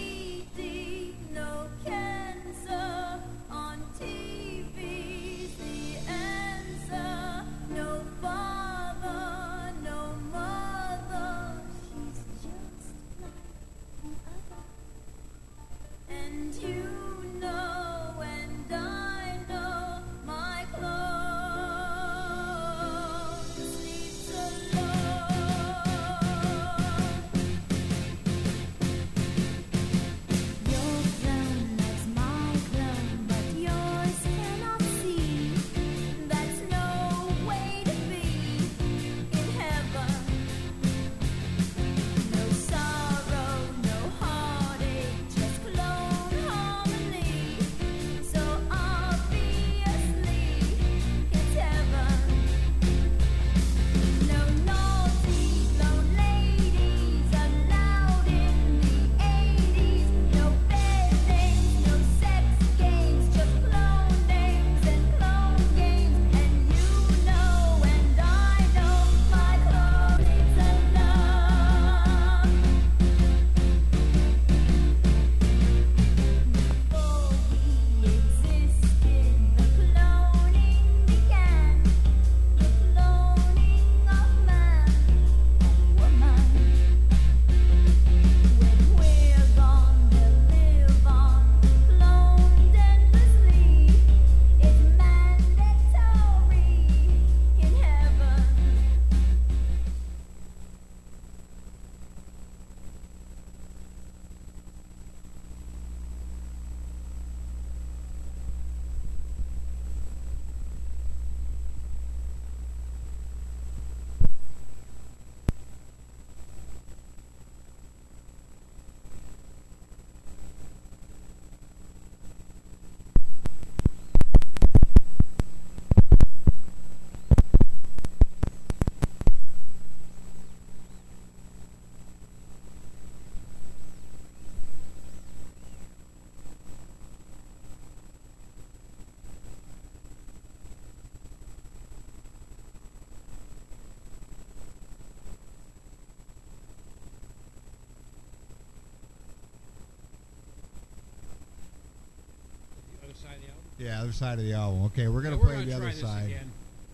Yeah, 153.83 154.01
other 154.01 154.13
side 154.13 154.39
of 154.39 154.45
the 154.45 154.53
album. 154.53 154.85
Okay, 154.85 155.09
we're 155.09 155.23
gonna 155.23 155.37
Yeah, 155.37 155.41
we're 155.43 155.47
play 155.47 155.55
gonna 155.55 155.65
the 155.67 155.71
try 155.73 155.77
other 155.81 155.91
this 155.91 156.01
side. 156.01 156.27
Again. 156.27 156.51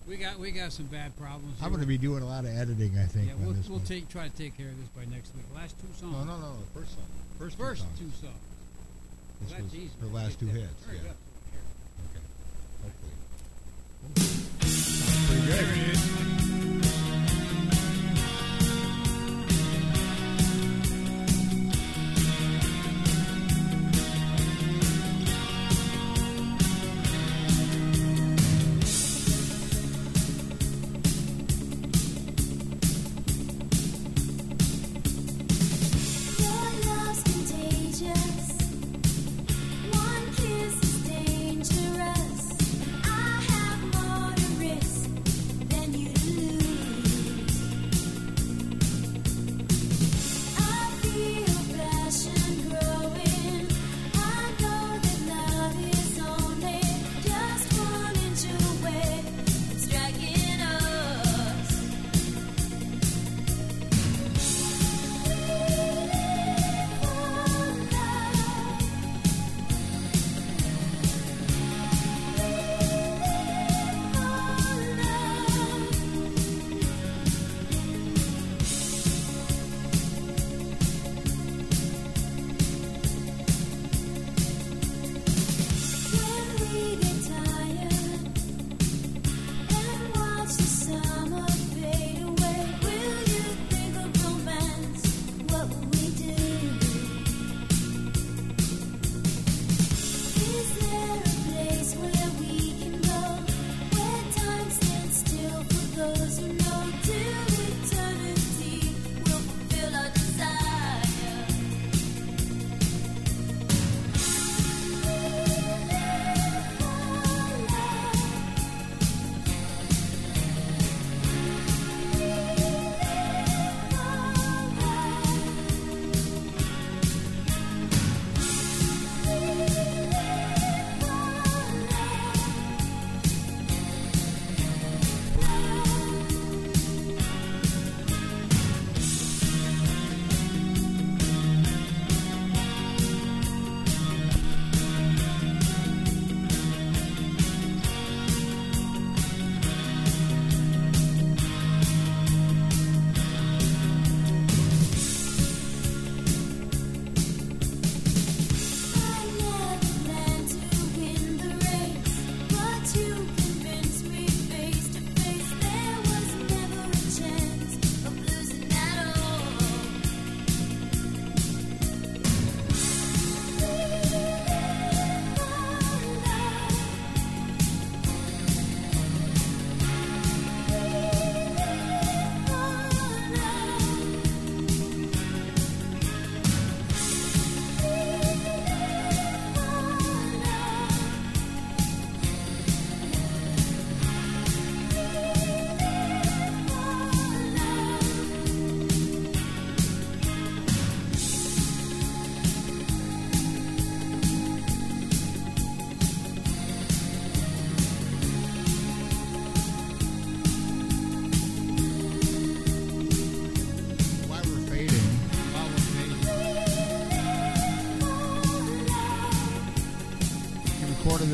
We 0.07 0.17
got 0.17 0.39
we 0.39 0.51
got 0.51 0.71
some 0.73 0.85
bad 0.87 1.15
problems. 1.17 1.55
I'm 1.61 1.71
gonna 1.71 1.85
be 1.85 1.97
doing 1.99 2.23
a 2.23 2.25
lot 2.25 2.45
of 2.45 2.49
editing, 2.57 2.97
I 2.97 3.05
think, 3.05 3.27
Yeah, 3.27 3.33
we'll, 3.39 3.55
we'll 3.69 3.79
take 3.81 4.09
try 4.09 4.27
to 4.27 4.35
take 4.35 4.57
care 4.57 4.69
of 4.69 4.77
this 4.79 4.87
by 4.89 5.05
next 5.13 5.35
week. 5.35 5.45
Last 5.53 5.75
two 5.79 5.87
songs. 5.99 6.13
no, 6.13 6.23
no, 6.25 6.39
no, 6.39 6.55
the 6.57 6.79
first 6.79 6.95
song. 6.95 7.05
First, 7.37 7.57
two 7.57 7.63
First 7.63 7.81
songs. 7.83 7.99
two 7.99 8.09
songs. 8.25 8.41
This 9.41 9.51
Well, 9.51 9.63
was 9.63 9.75
easy. 9.75 9.91
her 10.01 10.07
last 10.07 10.39
two 10.39 10.47
hits. 10.47 10.67
Yeah. 10.91 10.99
Okay. 12.09 12.23
Hopefully. 12.83 13.13
Sounds 14.17 15.27
pretty 15.27 15.45
good. 16.15 16.18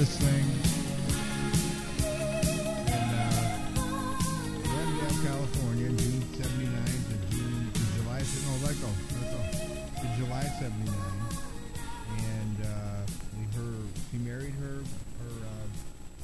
This 0.05 0.17
thing 0.21 0.45
in 2.93 3.05
uh, 3.09 3.25
Glendale, 4.61 5.17
California, 5.25 5.89
June 5.89 6.21
'79 6.37 6.69
to 7.09 7.35
June 7.35 7.71
to 7.73 7.81
July. 7.97 8.21
No, 8.21 8.51
let 8.67 8.75
go, 8.81 8.89
let 9.17 9.27
go. 9.33 9.39
To 10.01 10.05
July 10.21 10.43
'79, 10.59 10.93
and 12.19 12.57
uh, 12.61 13.01
we- 13.33 13.49
her 13.57 13.73
she 14.11 14.17
married 14.19 14.53
her 14.61 14.77
her 14.77 15.33
uh, 15.41 15.65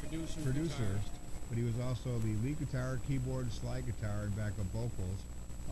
Producer. 0.09 0.39
producer, 0.41 0.99
but 1.49 1.57
he 1.57 1.63
was 1.63 1.73
also 1.87 2.19
the 2.19 2.35
lead 2.45 2.59
guitar, 2.59 2.99
keyboard, 3.07 3.51
slide 3.51 3.85
guitar, 3.87 4.23
and 4.25 4.35
backup 4.37 4.65
vocals. 4.73 5.19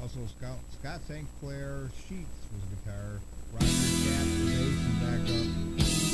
Also, 0.02 0.18
Scott, 0.38 0.58
Scott 0.80 1.02
St. 1.08 1.28
Clair 1.42 1.90
Sheets 2.08 2.42
was 2.54 2.64
guitar, 2.74 3.20
Roger 3.54 3.68
Capps 3.68 4.34
was 4.40 4.50
bass 4.50 4.80
and 4.82 4.98
backup, 5.04 6.09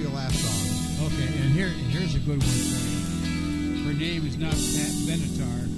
Probably 0.00 0.16
the 0.16 0.16
last 0.16 0.34
song. 0.34 1.06
Okay, 1.06 1.26
and 1.26 1.52
here 1.52 1.68
here's 1.68 2.14
a 2.14 2.20
good 2.20 2.38
one 2.38 2.40
for 2.40 2.88
you. 2.88 3.84
Her 3.84 3.92
name 3.92 4.26
is 4.26 4.38
not 4.38 4.52
Pat 4.52 4.92
Benatar. 5.04 5.68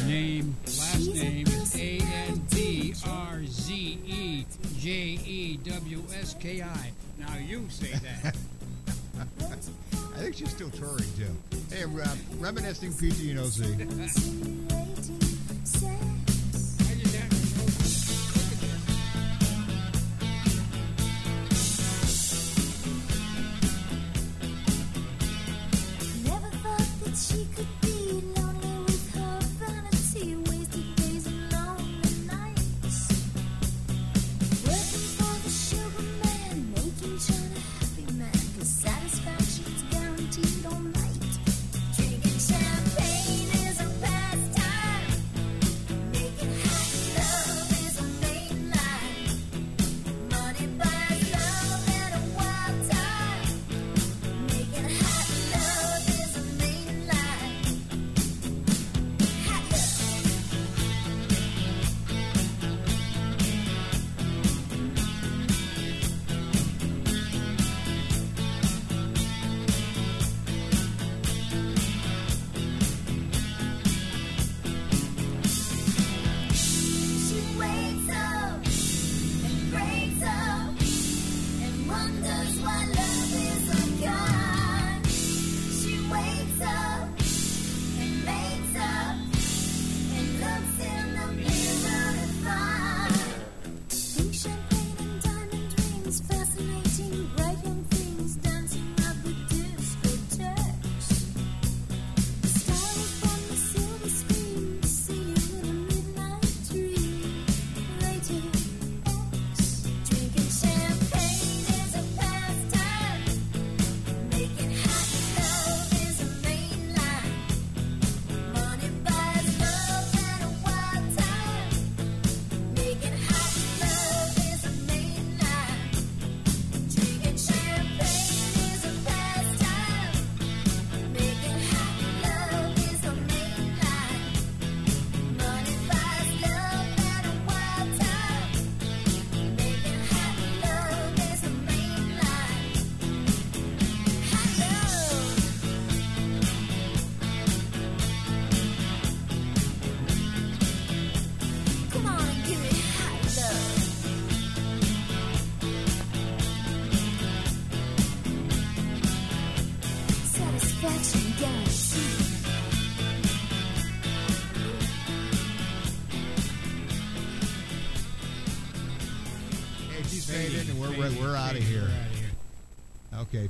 Her 0.00 0.06
name, 0.08 0.56
last 0.64 1.14
name 1.14 1.46
is 1.46 1.76
A 1.76 2.00
N 2.00 2.42
D 2.50 2.92
R 3.06 3.44
Z 3.44 4.00
E 4.04 4.44
J 4.78 4.90
E 4.90 5.58
W 5.58 6.02
S 6.14 6.34
K 6.40 6.60
I. 6.62 6.92
Now 7.18 7.36
you 7.36 7.68
say 7.68 7.92
that. 7.92 8.34
I 9.20 9.24
think 10.22 10.34
she's 10.34 10.50
still 10.50 10.70
touring 10.70 11.06
too. 11.16 11.36
Hey, 11.70 11.84
uh, 11.84 12.16
reminiscing 12.40 12.92
PG 12.94 13.30
and 13.30 13.38
OC. 13.40 13.62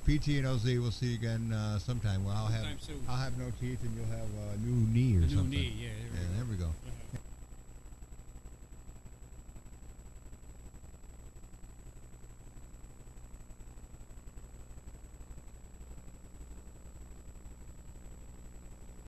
PT 0.08 0.38
and 0.38 0.46
OZ. 0.46 0.64
We'll 0.64 0.90
see 0.90 1.08
you 1.08 1.14
again 1.16 1.52
uh, 1.52 1.78
sometime. 1.78 2.24
Well, 2.24 2.34
I'll 2.34 2.46
have 2.46 2.64
soon. 2.80 2.96
I'll 3.08 3.16
have 3.16 3.36
no 3.36 3.50
teeth, 3.60 3.82
and 3.82 3.94
you'll 3.94 4.06
have 4.06 4.54
a 4.54 4.56
new 4.56 4.86
knee 4.88 5.16
or 5.16 5.18
A 5.18 5.20
new 5.26 5.28
something. 5.36 5.50
knee, 5.50 5.74